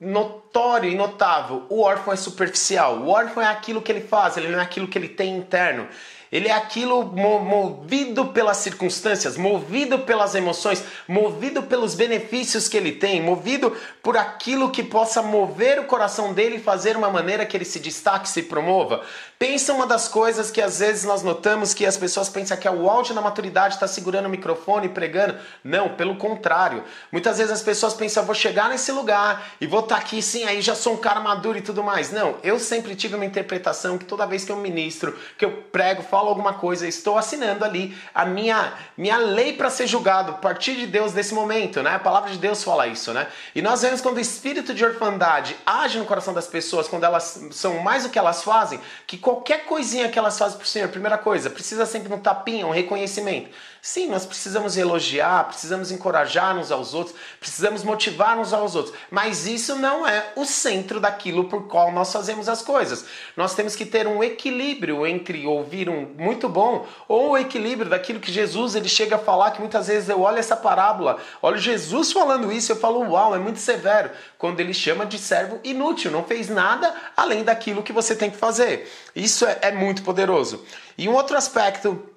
notório 0.01 0.91
e 0.91 0.95
notável, 0.95 1.65
o 1.71 1.81
órfão 1.81 2.13
é 2.13 2.17
superficial. 2.17 2.99
O 2.99 3.09
órfão 3.09 3.43
é 3.43 3.47
aquilo 3.47 3.81
que 3.81 3.91
ele 3.91 4.03
faz, 4.03 4.37
ele 4.37 4.49
não 4.49 4.59
é 4.59 4.63
aquilo 4.63 4.89
que 4.89 4.99
ele 4.99 5.09
tem 5.09 5.37
interno. 5.37 5.89
Ele 6.31 6.49
é 6.49 6.53
aquilo 6.53 7.05
movido 7.05 8.27
pelas 8.27 8.57
circunstâncias, 8.57 9.37
movido 9.37 10.01
pelas 10.01 10.35
emoções, 10.35 10.83
movido 11.07 11.63
pelos 11.63 11.95
benefícios 11.95 12.69
que 12.69 12.77
ele 12.77 12.93
tem, 12.93 13.23
movido 13.23 13.75
por 14.03 14.17
aquilo 14.17 14.71
que 14.71 14.83
possa 14.83 15.23
mover 15.23 15.79
o 15.79 15.85
coração 15.85 16.35
dele 16.35 16.57
e 16.57 16.61
fazer 16.61 16.97
uma 16.97 17.09
maneira 17.09 17.47
que 17.47 17.57
ele 17.57 17.65
se 17.65 17.79
destaque, 17.79 18.29
se 18.29 18.43
promova. 18.43 19.05
Pensa 19.39 19.75
uma 19.75 19.87
das 19.87 20.09
coisas 20.09 20.51
que 20.51 20.63
às 20.63 20.79
vezes 20.79 21.05
nós 21.05 21.23
notamos 21.23 21.75
que 21.75 21.85
as 21.85 21.99
pessoas 21.99 22.27
pensam 22.27 22.57
que 22.57 22.67
é 22.67 22.71
o 22.71 22.89
áudio 22.89 23.15
da 23.15 23.21
maturidade 23.21 23.75
está 23.75 23.87
segurando 23.87 24.25
o 24.25 24.31
microfone 24.31 24.87
e 24.87 24.89
pregando. 24.89 25.37
Não, 25.63 25.91
pelo 25.91 26.17
contrário. 26.17 26.83
Muitas 27.13 27.37
vezes 27.37 27.53
as 27.53 27.61
pessoas 27.61 27.93
pensam, 27.93 28.25
vou 28.25 28.35
chegar 28.35 28.71
nesse 28.71 28.91
lugar 28.93 29.47
e 29.61 29.67
vou 29.67 29.81
estar 29.81 29.97
tá 29.97 30.01
aqui, 30.01 30.23
sim, 30.23 30.45
aí 30.45 30.63
já 30.63 30.75
sou 30.75 30.95
um 30.95 30.97
cara 30.97 31.21
maduro 31.21 31.59
e 31.59 31.61
tudo 31.61 31.85
mais. 31.85 32.11
Não, 32.11 32.37
eu 32.43 32.59
sempre 32.59 32.97
tive 32.97 33.15
uma 33.15 33.27
interpretação 33.27 33.99
que 33.99 34.07
toda 34.07 34.25
vez 34.27 34.43
que 34.43 34.51
eu 34.51 34.57
ministro, 34.57 35.19
que 35.37 35.45
eu 35.45 35.65
prego, 35.71 36.03
falo 36.03 36.31
alguma 36.31 36.55
coisa, 36.55 36.89
estou 36.89 37.19
assinando 37.19 37.63
ali 37.63 37.95
a 38.15 38.25
minha, 38.25 38.73
minha 38.97 39.19
lei 39.19 39.53
para 39.53 39.69
ser 39.69 39.87
julgado, 39.87 40.31
a 40.31 40.37
partir 40.37 40.77
de 40.77 40.87
Deus 40.87 41.13
desse 41.13 41.35
momento, 41.35 41.83
né? 41.83 41.97
A 41.97 41.99
palavra 41.99 42.31
de 42.31 42.39
Deus 42.39 42.65
fala 42.65 42.87
isso, 42.87 43.13
né? 43.13 43.27
E 43.55 43.61
nós 43.61 43.83
vemos 43.83 44.01
quando 44.01 44.17
o 44.17 44.21
espírito 44.21 44.73
de 44.73 44.83
orfandade 44.83 45.55
age 45.67 45.99
no 45.99 46.07
coração 46.07 46.33
das 46.33 46.47
pessoas, 46.47 46.89
quando 46.89 47.05
elas 47.05 47.39
são 47.51 47.81
mais 47.81 48.05
do 48.05 48.09
que 48.09 48.19
elas 48.19 48.43
fazem, 48.43 48.81
que 49.07 49.26
qualquer 49.27 49.65
coisinha 49.65 50.09
que 50.09 50.17
elas 50.17 50.39
fazem 50.39 50.57
pro 50.57 50.65
Senhor, 50.69 50.89
primeira 50.89 51.19
coisa, 51.19 51.51
precisa 51.51 51.85
sempre 51.85 52.15
um 52.15 52.19
tapinha, 52.19 52.65
um 52.65 52.71
reconhecimento. 52.71 53.51
Sim, 53.87 54.09
nós 54.09 54.27
precisamos 54.27 54.77
elogiar, 54.77 55.45
precisamos 55.45 55.93
encorajar 55.93 56.59
uns 56.59 56.73
aos 56.73 56.93
outros, 56.93 57.15
precisamos 57.39 57.85
motivar 57.85 58.37
uns 58.37 58.53
aos 58.53 58.75
outros, 58.75 58.93
mas 59.13 59.47
isso 59.47 59.77
não 59.77 60.05
é 60.05 60.33
o 60.35 60.45
centro 60.45 60.99
daquilo 60.99 61.45
por 61.45 61.69
qual 61.69 61.93
nós 61.93 62.13
fazemos 62.13 62.49
as 62.49 62.63
coisas. 62.63 63.05
Nós 63.37 63.55
temos 63.55 63.77
que 63.77 63.87
ter 63.87 64.09
um 64.09 64.25
equilíbrio 64.25 65.07
entre 65.07 65.47
ouvir 65.47 65.89
um 65.89 66.13
muito 66.19 66.49
bom 66.49 66.85
ou 67.07 67.31
o 67.31 67.39
equilíbrio 67.39 67.89
daquilo 67.89 68.19
que 68.19 68.33
Jesus 68.33 68.75
ele 68.75 68.89
chega 68.89 69.15
a 69.15 69.21
falar, 69.21 69.53
que 69.53 69.61
muitas 69.61 69.87
vezes 69.87 70.09
eu 70.09 70.21
olho 70.21 70.39
essa 70.39 70.57
parábola, 70.57 71.19
olho 71.41 71.57
Jesus 71.57 72.11
falando 72.11 72.51
isso, 72.51 72.73
eu 72.73 72.77
falo, 72.77 73.09
uau, 73.09 73.37
é 73.37 73.39
muito 73.39 73.61
severo, 73.61 74.11
quando 74.37 74.59
ele 74.59 74.75
chama 74.75 75.07
de 75.07 75.17
servo 75.17 75.61
inútil, 75.63 76.11
não 76.11 76.25
fez 76.25 76.49
nada 76.49 76.93
além 77.17 77.45
daquilo 77.45 77.85
que 77.85 77.93
você 77.93 78.17
tem 78.17 78.33
que 78.33 78.37
fazer. 78.37 78.93
Isso 79.15 79.47
é, 79.47 79.59
é 79.63 79.71
muito 79.71 80.03
poderoso. 80.03 80.65
E 80.99 81.09
um 81.09 81.15
outro 81.15 81.37
aspecto 81.37 82.16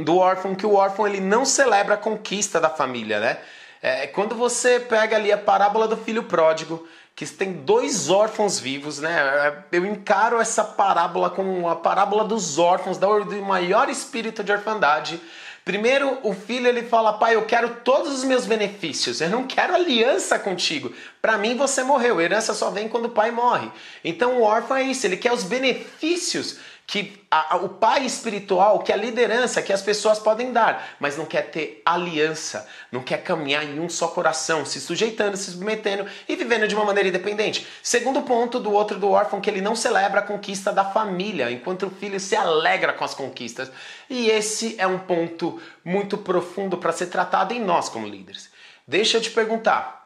do 0.00 0.16
órfão 0.16 0.54
que 0.54 0.66
o 0.66 0.74
órfão 0.74 1.06
ele 1.06 1.20
não 1.20 1.44
celebra 1.44 1.94
a 1.94 1.98
conquista 1.98 2.60
da 2.60 2.68
família, 2.68 3.20
né? 3.20 3.38
É, 3.80 4.06
quando 4.06 4.34
você 4.34 4.80
pega 4.80 5.16
ali 5.16 5.30
a 5.30 5.38
parábola 5.38 5.86
do 5.86 5.96
filho 5.96 6.24
pródigo, 6.24 6.86
que 7.14 7.24
tem 7.26 7.52
dois 7.52 8.10
órfãos 8.10 8.58
vivos, 8.58 8.98
né? 8.98 9.12
É, 9.12 9.76
eu 9.76 9.86
encaro 9.86 10.40
essa 10.40 10.64
parábola 10.64 11.30
como 11.30 11.68
a 11.68 11.76
parábola 11.76 12.24
dos 12.24 12.58
órfãos, 12.58 12.98
do 12.98 13.42
maior 13.42 13.88
espírito 13.88 14.42
de 14.42 14.50
orfandade. 14.50 15.20
Primeiro, 15.64 16.18
o 16.22 16.34
filho 16.34 16.66
ele 16.66 16.82
fala: 16.82 17.12
"Pai, 17.12 17.36
eu 17.36 17.46
quero 17.46 17.76
todos 17.84 18.12
os 18.12 18.24
meus 18.24 18.46
benefícios. 18.46 19.20
Eu 19.20 19.30
não 19.30 19.46
quero 19.46 19.74
aliança 19.74 20.38
contigo. 20.38 20.92
Para 21.22 21.38
mim 21.38 21.56
você 21.56 21.84
morreu. 21.84 22.20
Herança 22.20 22.52
só 22.52 22.70
vem 22.70 22.88
quando 22.88 23.06
o 23.06 23.10
pai 23.10 23.30
morre". 23.30 23.70
Então 24.02 24.40
o 24.40 24.42
órfão 24.42 24.76
é 24.76 24.82
isso, 24.82 25.06
ele 25.06 25.16
quer 25.16 25.32
os 25.32 25.44
benefícios 25.44 26.58
que 26.86 27.24
a, 27.30 27.54
a, 27.54 27.56
o 27.56 27.68
pai 27.68 28.04
espiritual, 28.04 28.80
que 28.80 28.92
a 28.92 28.96
liderança, 28.96 29.62
que 29.62 29.72
as 29.72 29.80
pessoas 29.80 30.18
podem 30.18 30.52
dar, 30.52 30.96
mas 31.00 31.16
não 31.16 31.24
quer 31.24 31.50
ter 31.50 31.82
aliança, 31.84 32.68
não 32.92 33.02
quer 33.02 33.22
caminhar 33.22 33.64
em 33.64 33.80
um 33.80 33.88
só 33.88 34.08
coração, 34.08 34.66
se 34.66 34.80
sujeitando, 34.80 35.36
se 35.36 35.52
submetendo 35.52 36.06
e 36.28 36.36
vivendo 36.36 36.68
de 36.68 36.74
uma 36.74 36.84
maneira 36.84 37.08
independente. 37.08 37.66
Segundo 37.82 38.22
ponto 38.22 38.60
do 38.60 38.70
outro 38.70 38.98
do 38.98 39.10
órfão, 39.10 39.40
que 39.40 39.48
ele 39.48 39.62
não 39.62 39.74
celebra 39.74 40.20
a 40.20 40.24
conquista 40.24 40.72
da 40.72 40.84
família, 40.84 41.50
enquanto 41.50 41.86
o 41.86 41.90
filho 41.90 42.20
se 42.20 42.36
alegra 42.36 42.92
com 42.92 43.04
as 43.04 43.14
conquistas. 43.14 43.70
E 44.08 44.28
esse 44.28 44.74
é 44.78 44.86
um 44.86 44.98
ponto 44.98 45.60
muito 45.84 46.18
profundo 46.18 46.76
para 46.76 46.92
ser 46.92 47.06
tratado 47.06 47.54
em 47.54 47.60
nós 47.60 47.88
como 47.88 48.06
líderes. 48.06 48.50
Deixa 48.86 49.16
eu 49.16 49.22
te 49.22 49.30
perguntar, 49.30 50.03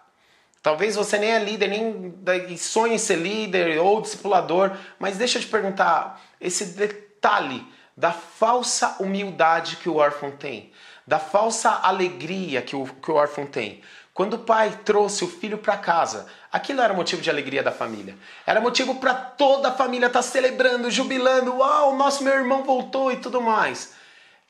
Talvez 0.63 0.97
você 0.97 1.19
nem 1.19 1.31
é 1.31 1.39
líder, 1.39 1.69
nem 1.69 2.57
sonhe 2.57 2.95
em 2.95 2.99
ser 2.99 3.17
líder 3.17 3.79
ou 3.79 4.01
discipulador, 4.01 4.77
mas 4.99 5.17
deixa 5.17 5.39
eu 5.39 5.43
te 5.43 5.49
perguntar 5.49 6.21
esse 6.41 6.67
detalhe 6.77 7.67
da 7.97 8.13
falsa 8.13 8.97
humildade 9.01 9.77
que 9.77 9.89
o 9.89 9.97
órfão 9.97 10.31
tem, 10.31 10.73
da 11.07 11.19
falsa 11.19 11.71
alegria 11.71 12.63
que 12.63 12.77
o, 12.77 12.85
que 12.87 13.11
o 13.11 13.15
órfão 13.15 13.47
tem. 13.47 13.83
Quando 14.19 14.35
o 14.35 14.39
pai 14.41 14.81
trouxe 14.85 15.23
o 15.23 15.29
filho 15.29 15.59
para 15.59 15.77
casa, 15.77 16.27
aquilo 16.51 16.81
era 16.81 16.93
motivo 16.93 17.23
de 17.23 17.31
alegria 17.31 17.63
da 17.63 17.71
família. 17.71 18.17
Era 18.45 18.61
motivo 18.61 18.97
para 18.97 19.15
toda 19.15 19.69
a 19.69 19.73
família 19.73 20.07
estar 20.07 20.19
tá 20.19 20.23
celebrando, 20.25 20.91
jubilando. 20.91 21.55
Uau, 21.57 21.97
nosso 21.97 22.25
meu 22.25 22.35
irmão 22.35 22.65
voltou 22.65 23.13
e 23.13 23.17
tudo 23.17 23.41
mais. 23.41 23.95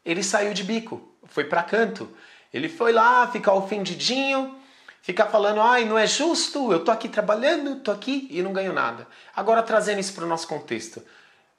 Ele 0.07 0.23
saiu 0.23 0.55
de 0.55 0.65
bico, 0.65 1.07
foi 1.27 1.45
para 1.45 1.63
canto. 1.63 2.09
Ele 2.53 2.67
foi 2.67 2.93
lá 2.93 3.27
ficar 3.29 3.53
ofendidinho, 3.53 4.58
Ficar 5.03 5.27
falando, 5.27 5.61
ai, 5.61 5.85
não 5.85 5.99
é 5.99 6.07
justo, 6.07 6.73
eu 6.73 6.85
tô 6.85 6.91
aqui 6.91 7.09
trabalhando, 7.09 7.77
tô 7.77 7.91
aqui 7.91 8.29
e 8.31 8.43
não 8.43 8.53
ganho 8.53 8.73
nada. 8.73 9.07
Agora, 9.35 9.63
trazendo 9.63 10.01
isso 10.01 10.13
para 10.13 10.25
o 10.25 10.29
nosso 10.29 10.47
contexto. 10.47 11.03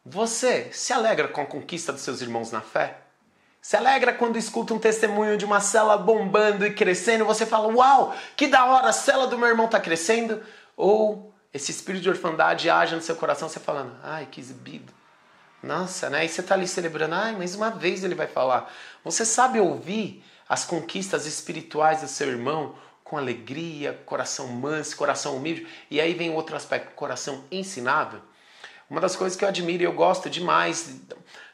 Você 0.06 0.70
se 0.72 0.94
alegra 0.94 1.28
com 1.28 1.42
a 1.42 1.46
conquista 1.46 1.92
dos 1.92 2.02
seus 2.02 2.22
irmãos 2.22 2.52
na 2.52 2.62
fé? 2.62 3.02
Se 3.62 3.76
alegra 3.76 4.14
quando 4.14 4.38
escuta 4.38 4.74
um 4.74 4.80
testemunho 4.80 5.38
de 5.38 5.46
uma 5.46 5.60
cela 5.60 5.98
bombando 5.98 6.66
e 6.66 6.74
crescendo, 6.74 7.26
você 7.26 7.46
fala, 7.46 7.68
uau, 7.68 8.16
que 8.36 8.48
da 8.48 8.66
hora, 8.66 8.90
a 8.90 8.94
cela 8.94 9.28
do 9.28 9.38
meu 9.38 9.48
irmão 9.48 9.66
está 9.66 9.80
crescendo? 9.80 10.42
Ou 10.78 11.34
esse 11.54 11.72
espírito 11.72 12.04
de 12.04 12.10
orfandade 12.10 12.70
age 12.70 12.96
no 12.96 13.02
seu 13.02 13.16
coração, 13.16 13.50
você 13.50 13.60
falando, 13.60 13.96
ai, 14.02 14.28
que 14.30 14.40
exibido. 14.40 14.94
Nossa, 15.62 16.10
né? 16.10 16.24
E 16.24 16.30
você 16.30 16.40
está 16.40 16.56
ali 16.56 16.68
celebrando, 16.68 17.16
ai, 17.16 17.36
mais 17.36 17.54
uma 17.54 17.70
vez 17.70 18.04
ele 18.04 18.16
vai 18.16 18.28
falar. 18.28 18.72
Você 19.04 19.26
sabe 19.26 19.60
ouvir 19.60 20.24
as 20.48 20.64
conquistas 20.64 21.26
espirituais 21.26 22.02
do 22.02 22.08
seu 22.08 22.30
irmão 22.30 22.76
com 23.10 23.18
alegria, 23.18 24.00
coração 24.06 24.48
manso, 24.48 24.96
coração 24.96 25.36
humilde. 25.36 25.66
E 25.90 26.00
aí 26.00 26.14
vem 26.14 26.30
outro 26.30 26.56
aspecto, 26.56 26.94
coração 26.94 27.44
ensinável. 27.52 28.22
Uma 28.88 29.02
das 29.02 29.16
coisas 29.16 29.36
que 29.36 29.44
eu 29.44 29.50
admiro 29.50 29.82
e 29.82 29.86
eu 29.86 29.94
gosto 29.94 30.30
demais, 30.30 31.02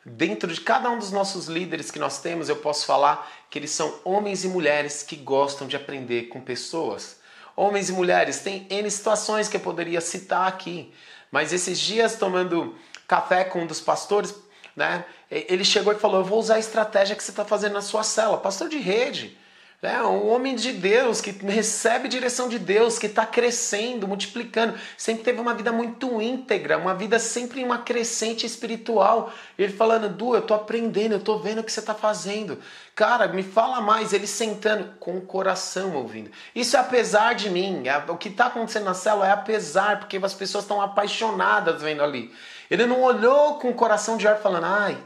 dentro 0.06 0.54
de 0.54 0.60
cada 0.60 0.90
um 0.90 1.00
dos 1.00 1.14
nossos 1.14 1.48
líderes 1.48 1.90
que 1.90 1.98
nós 1.98 2.20
temos, 2.20 2.50
eu 2.50 2.58
posso 2.58 2.86
falar 2.86 3.32
que 3.50 3.58
eles 3.58 3.72
são 3.72 4.02
homens 4.04 4.44
e 4.44 4.50
mulheres 4.50 5.02
que 5.02 5.16
gostam 5.16 5.66
de 5.66 5.78
aprender 5.78 6.24
com 6.24 6.42
pessoas. 6.42 7.22
Homens 7.56 7.88
e 7.88 7.94
mulheres, 7.94 8.40
tem 8.40 8.68
N 8.70 8.92
situações 8.92 9.48
que 9.48 9.56
eu 9.56 9.62
poderia 9.62 10.02
citar 10.02 10.48
aqui, 10.50 10.94
mas 11.32 11.54
esses 11.54 11.80
dias 11.80 12.18
tomando 12.18 12.76
café 13.08 13.46
com 13.46 13.62
um 13.62 13.66
dos 13.66 13.80
pastores, 13.80 14.36
né, 14.76 15.06
ele 15.32 15.64
chegou 15.64 15.94
e 15.94 15.98
falou: 15.98 16.20
Eu 16.20 16.26
vou 16.26 16.40
usar 16.40 16.56
a 16.56 16.60
estratégia 16.60 17.16
que 17.16 17.24
você 17.24 17.32
está 17.32 17.46
fazendo 17.46 17.74
na 17.74 17.82
sua 17.82 18.04
cela, 18.04 18.38
pastor 18.38 18.68
de 18.68 18.78
rede. 18.78 19.38
É 19.86 20.02
um 20.02 20.30
homem 20.30 20.56
de 20.56 20.72
Deus 20.72 21.22
que 21.22 21.32
recebe 21.32 22.08
direção 22.08 22.50
de 22.50 22.58
Deus, 22.58 22.98
que 22.98 23.06
está 23.06 23.26
crescendo, 23.26 24.08
multiplicando. 24.08 24.74
Sempre 24.98 25.24
teve 25.24 25.40
uma 25.40 25.54
vida 25.54 25.72
muito 25.72 26.22
íntegra, 26.22 26.78
uma 26.78 26.96
vida 26.96 27.20
sempre 27.20 27.62
em 27.62 27.64
uma 27.64 27.78
crescente 27.78 28.46
espiritual. 28.46 29.32
Ele 29.58 29.72
falando, 29.72 30.10
Du, 30.10 30.34
eu 30.34 30.40
estou 30.40 30.58
aprendendo, 30.58 31.14
eu 31.14 31.20
estou 31.20 31.40
vendo 31.40 31.60
o 31.60 31.64
que 31.64 31.72
você 31.72 31.80
está 31.80 31.94
fazendo. 31.94 32.60
Cara, 32.96 33.28
me 33.28 33.44
fala 33.44 33.80
mais. 33.80 34.12
Ele 34.12 34.28
sentando 34.28 34.94
com 35.00 35.18
o 35.18 35.22
coração 35.22 35.96
ouvindo. 35.96 36.32
Isso 36.56 36.76
é 36.76 36.80
apesar 36.80 37.36
de 37.36 37.50
mim. 37.50 37.88
É, 37.88 37.98
o 38.12 38.18
que 38.18 38.30
está 38.30 38.48
acontecendo 38.48 38.86
na 38.86 38.94
célula 38.94 39.28
é 39.28 39.32
apesar, 39.32 40.00
porque 40.00 40.18
as 40.18 40.34
pessoas 40.34 40.64
estão 40.64 40.82
apaixonadas 40.82 41.82
vendo 41.82 42.04
ali. 42.04 42.34
Ele 42.72 42.86
não 42.86 43.02
olhou 43.02 43.60
com 43.60 43.70
o 43.70 43.74
coração 43.74 44.18
de 44.18 44.28
ar 44.28 44.38
falando, 44.38 44.66
ai 44.66 44.98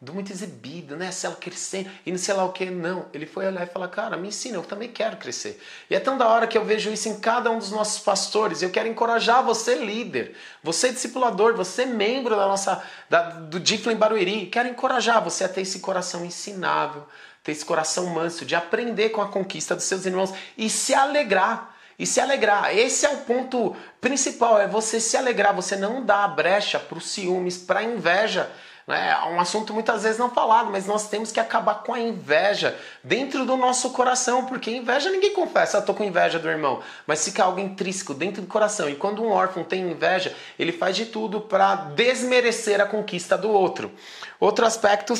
muito 0.00 0.32
exibido, 0.32 0.96
né? 0.96 1.10
Se 1.10 1.26
ela 1.26 1.34
crescendo 1.34 1.90
e 2.06 2.12
não 2.12 2.18
sei 2.18 2.32
lá 2.34 2.44
o 2.44 2.52
que. 2.52 2.66
Não. 2.66 3.06
Ele 3.12 3.26
foi 3.26 3.46
olhar 3.46 3.64
e 3.64 3.70
falar, 3.70 3.88
cara, 3.88 4.16
me 4.16 4.28
ensina, 4.28 4.56
eu 4.56 4.62
também 4.62 4.88
quero 4.88 5.16
crescer. 5.16 5.60
E 5.90 5.94
é 5.94 6.00
tão 6.00 6.16
da 6.16 6.28
hora 6.28 6.46
que 6.46 6.56
eu 6.56 6.64
vejo 6.64 6.90
isso 6.90 7.08
em 7.08 7.18
cada 7.18 7.50
um 7.50 7.58
dos 7.58 7.72
nossos 7.72 8.00
pastores. 8.00 8.62
Eu 8.62 8.70
quero 8.70 8.88
encorajar 8.88 9.42
você, 9.42 9.74
líder, 9.74 10.36
você, 10.62 10.92
discipulador, 10.92 11.54
você, 11.56 11.84
membro 11.84 12.36
da 12.36 12.46
nossa, 12.46 12.82
da, 13.10 13.30
do 13.30 13.58
Diflin 13.58 13.96
Barueri. 13.96 14.46
Quero 14.46 14.68
encorajar 14.68 15.22
você 15.22 15.44
a 15.44 15.48
ter 15.48 15.62
esse 15.62 15.80
coração 15.80 16.24
ensinável, 16.24 17.04
ter 17.42 17.52
esse 17.52 17.64
coração 17.64 18.06
manso, 18.06 18.44
de 18.44 18.54
aprender 18.54 19.08
com 19.08 19.20
a 19.20 19.28
conquista 19.28 19.74
dos 19.74 19.84
seus 19.84 20.06
irmãos 20.06 20.32
e 20.56 20.70
se 20.70 20.94
alegrar 20.94 21.74
e 21.98 22.06
se 22.06 22.20
alegrar. 22.20 22.76
Esse 22.76 23.04
é 23.04 23.08
o 23.08 23.16
ponto 23.18 23.74
principal, 24.00 24.60
é 24.60 24.68
você 24.68 25.00
se 25.00 25.16
alegrar, 25.16 25.52
você 25.52 25.74
não 25.74 26.04
dá 26.04 26.28
brecha 26.28 26.78
para 26.78 26.96
os 26.96 27.10
ciúmes, 27.10 27.56
para 27.56 27.80
a 27.80 27.84
inveja. 27.84 28.48
É 28.88 29.28
um 29.28 29.38
assunto 29.38 29.74
muitas 29.74 30.02
vezes 30.02 30.18
não 30.18 30.30
falado, 30.30 30.70
mas 30.70 30.86
nós 30.86 31.08
temos 31.08 31.30
que 31.30 31.38
acabar 31.38 31.82
com 31.82 31.92
a 31.92 32.00
inveja 32.00 32.74
dentro 33.04 33.44
do 33.44 33.54
nosso 33.54 33.90
coração, 33.90 34.46
porque 34.46 34.70
inveja 34.70 35.10
ninguém 35.10 35.34
confessa, 35.34 35.76
eu 35.76 35.82
ah, 35.82 35.84
tô 35.84 35.92
com 35.92 36.02
inveja 36.02 36.38
do 36.38 36.48
irmão, 36.48 36.80
mas 37.06 37.22
fica 37.22 37.44
algo 37.44 37.60
intrínseco 37.60 38.14
dentro 38.14 38.40
do 38.40 38.48
coração. 38.48 38.88
E 38.88 38.96
quando 38.96 39.22
um 39.22 39.28
órfão 39.28 39.62
tem 39.62 39.90
inveja, 39.90 40.34
ele 40.58 40.72
faz 40.72 40.96
de 40.96 41.04
tudo 41.04 41.38
para 41.38 41.74
desmerecer 41.74 42.80
a 42.80 42.86
conquista 42.86 43.36
do 43.36 43.50
outro. 43.50 43.92
Outro 44.40 44.64
aspecto 44.64 45.12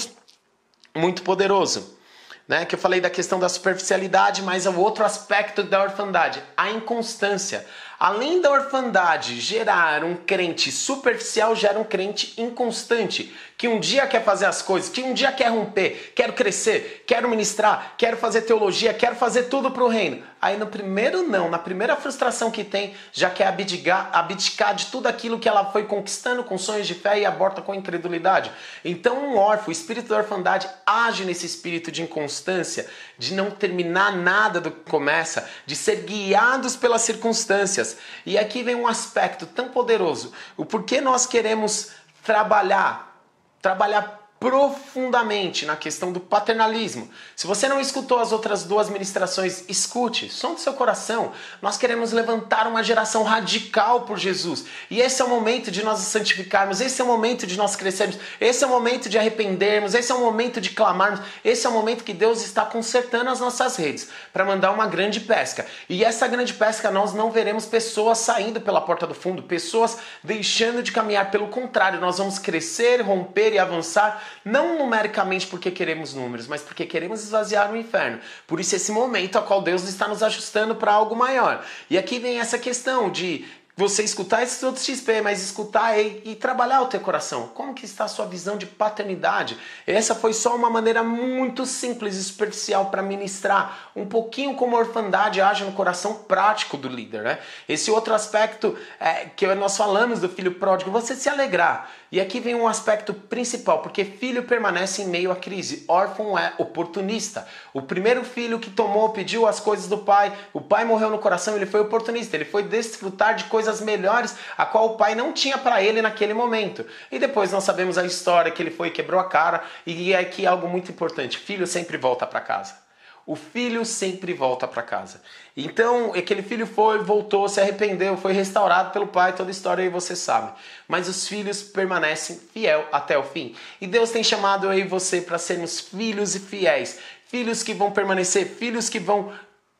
muito 0.96 1.22
poderoso. 1.22 1.98
Né, 2.46 2.64
que 2.64 2.74
eu 2.74 2.78
falei 2.78 2.98
da 2.98 3.10
questão 3.10 3.38
da 3.38 3.46
superficialidade, 3.46 4.40
mas 4.40 4.64
é 4.64 4.70
o 4.70 4.78
outro 4.78 5.04
aspecto 5.04 5.62
da 5.62 5.82
orfandade, 5.82 6.42
a 6.56 6.70
inconstância. 6.70 7.66
Além 8.00 8.40
da 8.40 8.52
orfandade 8.52 9.40
gerar 9.40 10.04
um 10.04 10.14
crente 10.14 10.70
superficial, 10.70 11.56
gera 11.56 11.80
um 11.80 11.82
crente 11.82 12.32
inconstante, 12.40 13.34
que 13.56 13.66
um 13.66 13.80
dia 13.80 14.06
quer 14.06 14.22
fazer 14.22 14.46
as 14.46 14.62
coisas, 14.62 14.88
que 14.88 15.02
um 15.02 15.12
dia 15.12 15.32
quer 15.32 15.48
romper, 15.48 16.12
quero 16.14 16.32
crescer, 16.32 17.02
quero 17.04 17.28
ministrar, 17.28 17.94
quero 17.98 18.16
fazer 18.16 18.42
teologia, 18.42 18.94
quero 18.94 19.16
fazer 19.16 19.44
tudo 19.44 19.72
para 19.72 19.82
o 19.82 19.88
reino. 19.88 20.22
Aí 20.40 20.56
no 20.56 20.66
primeiro 20.66 21.26
não, 21.26 21.50
na 21.50 21.58
primeira 21.58 21.96
frustração 21.96 22.50
que 22.50 22.62
tem, 22.62 22.94
já 23.12 23.28
quer 23.28 23.48
abdicar, 23.48 24.10
abdicar 24.12 24.74
de 24.74 24.86
tudo 24.86 25.08
aquilo 25.08 25.38
que 25.38 25.48
ela 25.48 25.64
foi 25.72 25.84
conquistando 25.84 26.44
com 26.44 26.56
sonhos 26.56 26.86
de 26.86 26.94
fé 26.94 27.18
e 27.18 27.26
aborta 27.26 27.60
com 27.60 27.74
incredulidade. 27.74 28.52
Então 28.84 29.18
um 29.18 29.36
órfão, 29.36 29.68
o 29.68 29.72
espírito 29.72 30.08
da 30.08 30.18
orfandade 30.18 30.68
age 30.86 31.24
nesse 31.24 31.44
espírito 31.44 31.90
de 31.90 32.02
inconstância, 32.02 32.88
de 33.18 33.34
não 33.34 33.50
terminar 33.50 34.16
nada 34.16 34.60
do 34.60 34.70
que 34.70 34.88
começa, 34.88 35.48
de 35.66 35.74
ser 35.74 36.02
guiados 36.02 36.76
pelas 36.76 37.02
circunstâncias. 37.02 37.98
E 38.24 38.38
aqui 38.38 38.62
vem 38.62 38.76
um 38.76 38.86
aspecto 38.86 39.44
tão 39.44 39.70
poderoso. 39.70 40.32
O 40.56 40.64
porquê 40.64 41.00
nós 41.00 41.26
queremos 41.26 41.90
trabalhar, 42.22 43.20
trabalhar 43.60 44.27
profundamente 44.40 45.66
na 45.66 45.74
questão 45.74 46.12
do 46.12 46.20
paternalismo. 46.20 47.10
Se 47.34 47.46
você 47.46 47.68
não 47.68 47.80
escutou 47.80 48.20
as 48.20 48.30
outras 48.30 48.62
duas 48.62 48.88
ministrações, 48.88 49.64
escute, 49.68 50.30
som 50.30 50.54
do 50.54 50.60
seu 50.60 50.72
coração. 50.74 51.32
Nós 51.60 51.76
queremos 51.76 52.12
levantar 52.12 52.68
uma 52.68 52.82
geração 52.84 53.24
radical 53.24 54.02
por 54.02 54.16
Jesus. 54.16 54.64
E 54.88 55.00
esse 55.00 55.20
é 55.20 55.24
o 55.24 55.28
momento 55.28 55.72
de 55.72 55.84
nós 55.84 55.98
nos 55.98 56.08
santificarmos, 56.08 56.80
esse 56.80 57.00
é 57.00 57.04
o 57.04 57.08
momento 57.08 57.46
de 57.46 57.56
nós 57.56 57.74
crescermos, 57.74 58.18
esse 58.40 58.62
é 58.62 58.66
o 58.66 58.70
momento 58.70 59.08
de 59.08 59.18
arrependermos, 59.18 59.94
esse 59.94 60.12
é 60.12 60.14
o 60.14 60.20
momento 60.20 60.60
de 60.60 60.70
clamarmos, 60.70 61.20
esse 61.44 61.66
é 61.66 61.70
o 61.70 61.72
momento 61.72 62.04
que 62.04 62.14
Deus 62.14 62.42
está 62.42 62.64
consertando 62.64 63.30
as 63.30 63.40
nossas 63.40 63.74
redes 63.76 64.08
para 64.32 64.44
mandar 64.44 64.70
uma 64.70 64.86
grande 64.86 65.20
pesca. 65.20 65.66
E 65.88 66.04
essa 66.04 66.28
grande 66.28 66.54
pesca 66.54 66.92
nós 66.92 67.12
não 67.12 67.32
veremos 67.32 67.66
pessoas 67.66 68.18
saindo 68.18 68.60
pela 68.60 68.80
porta 68.80 69.06
do 69.06 69.14
fundo, 69.14 69.42
pessoas 69.42 69.98
deixando 70.22 70.80
de 70.80 70.92
caminhar, 70.92 71.30
pelo 71.32 71.48
contrário, 71.48 72.00
nós 72.00 72.18
vamos 72.18 72.38
crescer, 72.38 73.00
romper 73.00 73.52
e 73.52 73.58
avançar 73.58 74.27
não 74.44 74.78
numericamente 74.78 75.46
porque 75.46 75.70
queremos 75.70 76.14
números, 76.14 76.46
mas 76.46 76.62
porque 76.62 76.86
queremos 76.86 77.22
esvaziar 77.22 77.72
o 77.72 77.76
inferno. 77.76 78.20
Por 78.46 78.60
isso, 78.60 78.76
esse 78.76 78.92
momento 78.92 79.38
a 79.38 79.42
qual 79.42 79.62
Deus 79.62 79.88
está 79.88 80.08
nos 80.08 80.22
ajustando 80.22 80.74
para 80.74 80.92
algo 80.92 81.14
maior. 81.14 81.64
E 81.88 81.96
aqui 81.96 82.18
vem 82.18 82.40
essa 82.40 82.58
questão 82.58 83.10
de 83.10 83.46
você 83.78 84.02
escutar 84.02 84.42
esses 84.42 84.60
outros 84.64 84.84
XP, 84.84 85.22
mas 85.22 85.40
escutar 85.40 85.96
e, 85.96 86.20
e, 86.24 86.34
trabalhar 86.34 86.82
o 86.82 86.86
teu 86.86 86.98
coração. 86.98 87.46
Como 87.54 87.72
que 87.72 87.84
está 87.84 88.06
a 88.06 88.08
sua 88.08 88.26
visão 88.26 88.58
de 88.58 88.66
paternidade? 88.66 89.56
Essa 89.86 90.16
foi 90.16 90.32
só 90.32 90.56
uma 90.56 90.68
maneira 90.68 91.04
muito 91.04 91.64
simples 91.64 92.16
e 92.16 92.24
superficial 92.24 92.86
para 92.86 93.02
ministrar 93.02 93.90
um 93.94 94.04
pouquinho 94.04 94.54
como 94.54 94.74
a 94.74 94.80
orfandade 94.80 95.40
age 95.40 95.62
no 95.62 95.70
coração 95.70 96.12
prático 96.12 96.76
do 96.76 96.88
líder. 96.88 97.22
Né? 97.22 97.38
Esse 97.68 97.88
outro 97.88 98.12
aspecto 98.14 98.76
é, 98.98 99.26
que 99.26 99.46
nós 99.54 99.76
falamos 99.76 100.18
do 100.18 100.28
filho 100.28 100.54
pródigo, 100.54 100.90
você 100.90 101.14
se 101.14 101.28
alegrar. 101.28 101.88
E 102.10 102.22
aqui 102.22 102.40
vem 102.40 102.54
um 102.54 102.66
aspecto 102.66 103.12
principal, 103.12 103.80
porque 103.80 104.02
filho 104.02 104.42
permanece 104.44 105.02
em 105.02 105.06
meio 105.06 105.30
à 105.30 105.36
crise, 105.36 105.84
órfão 105.86 106.38
é 106.38 106.54
oportunista. 106.56 107.46
O 107.74 107.82
primeiro 107.82 108.24
filho 108.24 108.58
que 108.58 108.70
tomou, 108.70 109.10
pediu 109.10 109.46
as 109.46 109.60
coisas 109.60 109.88
do 109.88 109.98
pai, 109.98 110.32
o 110.54 110.60
pai 110.60 110.86
morreu 110.86 111.10
no 111.10 111.18
coração, 111.18 111.54
ele 111.54 111.66
foi 111.66 111.80
oportunista, 111.80 112.34
ele 112.34 112.46
foi 112.46 112.62
desfrutar 112.62 113.34
de 113.34 113.44
coisas 113.44 113.82
melhores 113.82 114.34
a 114.56 114.64
qual 114.64 114.86
o 114.86 114.96
pai 114.96 115.14
não 115.14 115.34
tinha 115.34 115.58
para 115.58 115.82
ele 115.82 116.00
naquele 116.00 116.32
momento. 116.32 116.84
E 117.12 117.18
depois 117.18 117.52
nós 117.52 117.64
sabemos 117.64 117.98
a 117.98 118.06
história 118.06 118.50
que 118.50 118.62
ele 118.62 118.70
foi 118.70 118.90
quebrou 118.90 119.20
a 119.20 119.28
cara 119.28 119.62
e 119.86 120.14
é 120.14 120.46
algo 120.46 120.66
muito 120.66 120.90
importante, 120.90 121.36
filho 121.36 121.66
sempre 121.66 121.98
volta 121.98 122.26
para 122.26 122.40
casa 122.40 122.87
o 123.28 123.36
filho 123.36 123.84
sempre 123.84 124.32
volta 124.32 124.66
para 124.66 124.82
casa. 124.82 125.20
Então, 125.54 126.14
aquele 126.14 126.40
filho 126.40 126.66
foi, 126.66 127.00
voltou, 127.00 127.46
se 127.46 127.60
arrependeu, 127.60 128.16
foi 128.16 128.32
restaurado 128.32 128.90
pelo 128.90 129.06
pai, 129.06 129.34
toda 129.34 129.50
a 129.50 129.52
história 129.52 129.84
aí 129.84 129.90
você 129.90 130.16
sabe. 130.16 130.50
Mas 130.88 131.06
os 131.10 131.28
filhos 131.28 131.62
permanecem 131.62 132.40
fiel 132.54 132.88
até 132.90 133.18
o 133.18 133.22
fim. 133.22 133.54
E 133.82 133.86
Deus 133.86 134.10
tem 134.10 134.24
chamado 134.24 134.66
aí 134.66 134.82
você 134.82 135.20
para 135.20 135.36
sermos 135.36 135.78
filhos 135.78 136.34
e 136.34 136.40
fiéis. 136.40 137.00
Filhos 137.26 137.62
que 137.62 137.74
vão 137.74 137.90
permanecer, 137.90 138.46
filhos 138.46 138.88
que 138.88 138.98
vão 138.98 139.30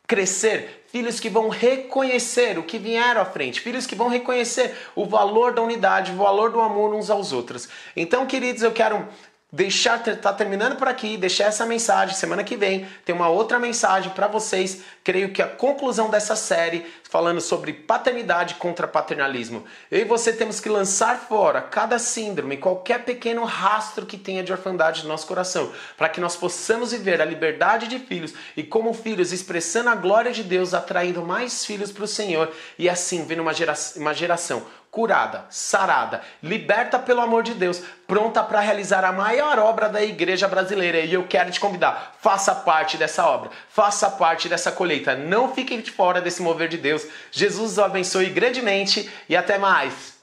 crescer, 0.07 0.85
filhos 0.89 1.19
que 1.19 1.31
vão 1.31 1.49
reconhecer 1.49 2.59
o 2.59 2.63
que 2.63 2.79
vieram 2.79 3.23
à 3.23 3.25
frente, 3.25 3.63
filhos 3.63 3.87
que 3.87 3.95
vão 3.95 4.09
reconhecer 4.09 4.75
o 4.95 5.07
valor 5.07 5.55
da 5.55 5.63
unidade, 5.63 6.13
o 6.13 6.17
valor 6.17 6.51
do 6.51 6.61
amor 6.61 6.95
uns 6.95 7.09
aos 7.09 7.33
outros. 7.33 7.67
Então, 7.97 8.27
queridos, 8.27 8.63
eu 8.63 8.73
quero 8.73 9.09
deixar 9.51 9.99
tá 10.03 10.33
terminando 10.33 10.77
por 10.77 10.89
aqui, 10.89 11.17
deixar 11.17 11.45
essa 11.45 11.65
mensagem. 11.65 12.15
Semana 12.15 12.45
que 12.45 12.57
vem 12.57 12.87
tem 13.05 13.15
uma 13.15 13.29
outra 13.29 13.59
mensagem 13.59 14.13
para 14.13 14.29
vocês. 14.29 14.83
Creio 15.03 15.33
que 15.33 15.41
a 15.41 15.49
conclusão 15.49 16.11
dessa 16.11 16.37
série 16.37 16.85
falando 17.09 17.41
sobre 17.41 17.73
paternidade 17.73 18.57
contra 18.57 18.87
paternalismo. 18.87 19.65
Eu 19.91 20.01
e 20.01 20.05
você 20.05 20.33
temos 20.35 20.61
que 20.61 20.69
lançar 20.69 21.19
fora 21.19 21.63
cada 21.63 21.99
síndrome, 21.99 22.59
qualquer 22.59 23.05
pequeno 23.05 23.45
rastro 23.45 24.05
que 24.05 24.19
tenha 24.19 24.43
de 24.43 24.53
orfandade 24.53 25.03
no 25.03 25.09
nosso 25.09 25.27
coração, 25.27 25.73
para 25.97 26.11
que 26.11 26.21
nós 26.21 26.37
possamos 26.37 26.93
viver 26.93 27.23
a 27.23 27.25
liberdade 27.25 27.89
de 27.89 27.99
filhos 27.99 28.35
e 28.55 28.63
como 28.63 28.93
filhos 28.93 29.33
expressando 29.33 29.89
a 29.89 29.95
glória 29.95 30.31
de 30.31 30.45
Deus, 30.45 30.75
atraindo 30.75 31.23
mais 31.23 31.65
filhos 31.65 31.91
para 31.91 32.05
o 32.05 32.09
Senhor 32.09 32.53
e 32.79 32.89
assim 32.89 33.25
vendo 33.25 33.41
uma 33.41 33.53
uma 33.97 34.13
geração 34.13 34.67
curada, 34.99 35.45
sarada, 35.49 36.23
liberta 36.43 36.99
pelo 36.99 37.21
amor 37.21 37.45
de 37.45 37.55
Deus, 37.55 37.81
pronta 38.05 38.43
para 38.43 38.59
realizar 38.59 39.05
a 39.05 39.13
maior 39.13 39.57
obra 39.61 39.89
da 39.89 40.03
igreja 40.03 40.49
brasileira. 40.49 40.99
E 40.99 41.15
eu 41.15 41.25
quero 41.29 41.53
te 41.53 41.61
convidar, 41.61 42.17
faça 42.21 42.53
parte 42.53 42.97
dessa 42.97 43.25
obra, 43.25 43.49
faça 43.69 44.11
parte 44.11 44.49
dessa 44.49 44.73
colheita. 44.73 45.15
Não 45.15 45.55
fique 45.55 45.89
fora 45.89 46.21
desse 46.21 46.43
mover 46.43 46.69
de 46.69 46.79
Deus. 46.79 47.07
Jesus 47.31 47.79
o 47.79 47.85
abençoe 47.85 48.27
grandemente 48.27 49.09
e 49.29 49.37
até 49.37 49.57
mais. 49.57 50.18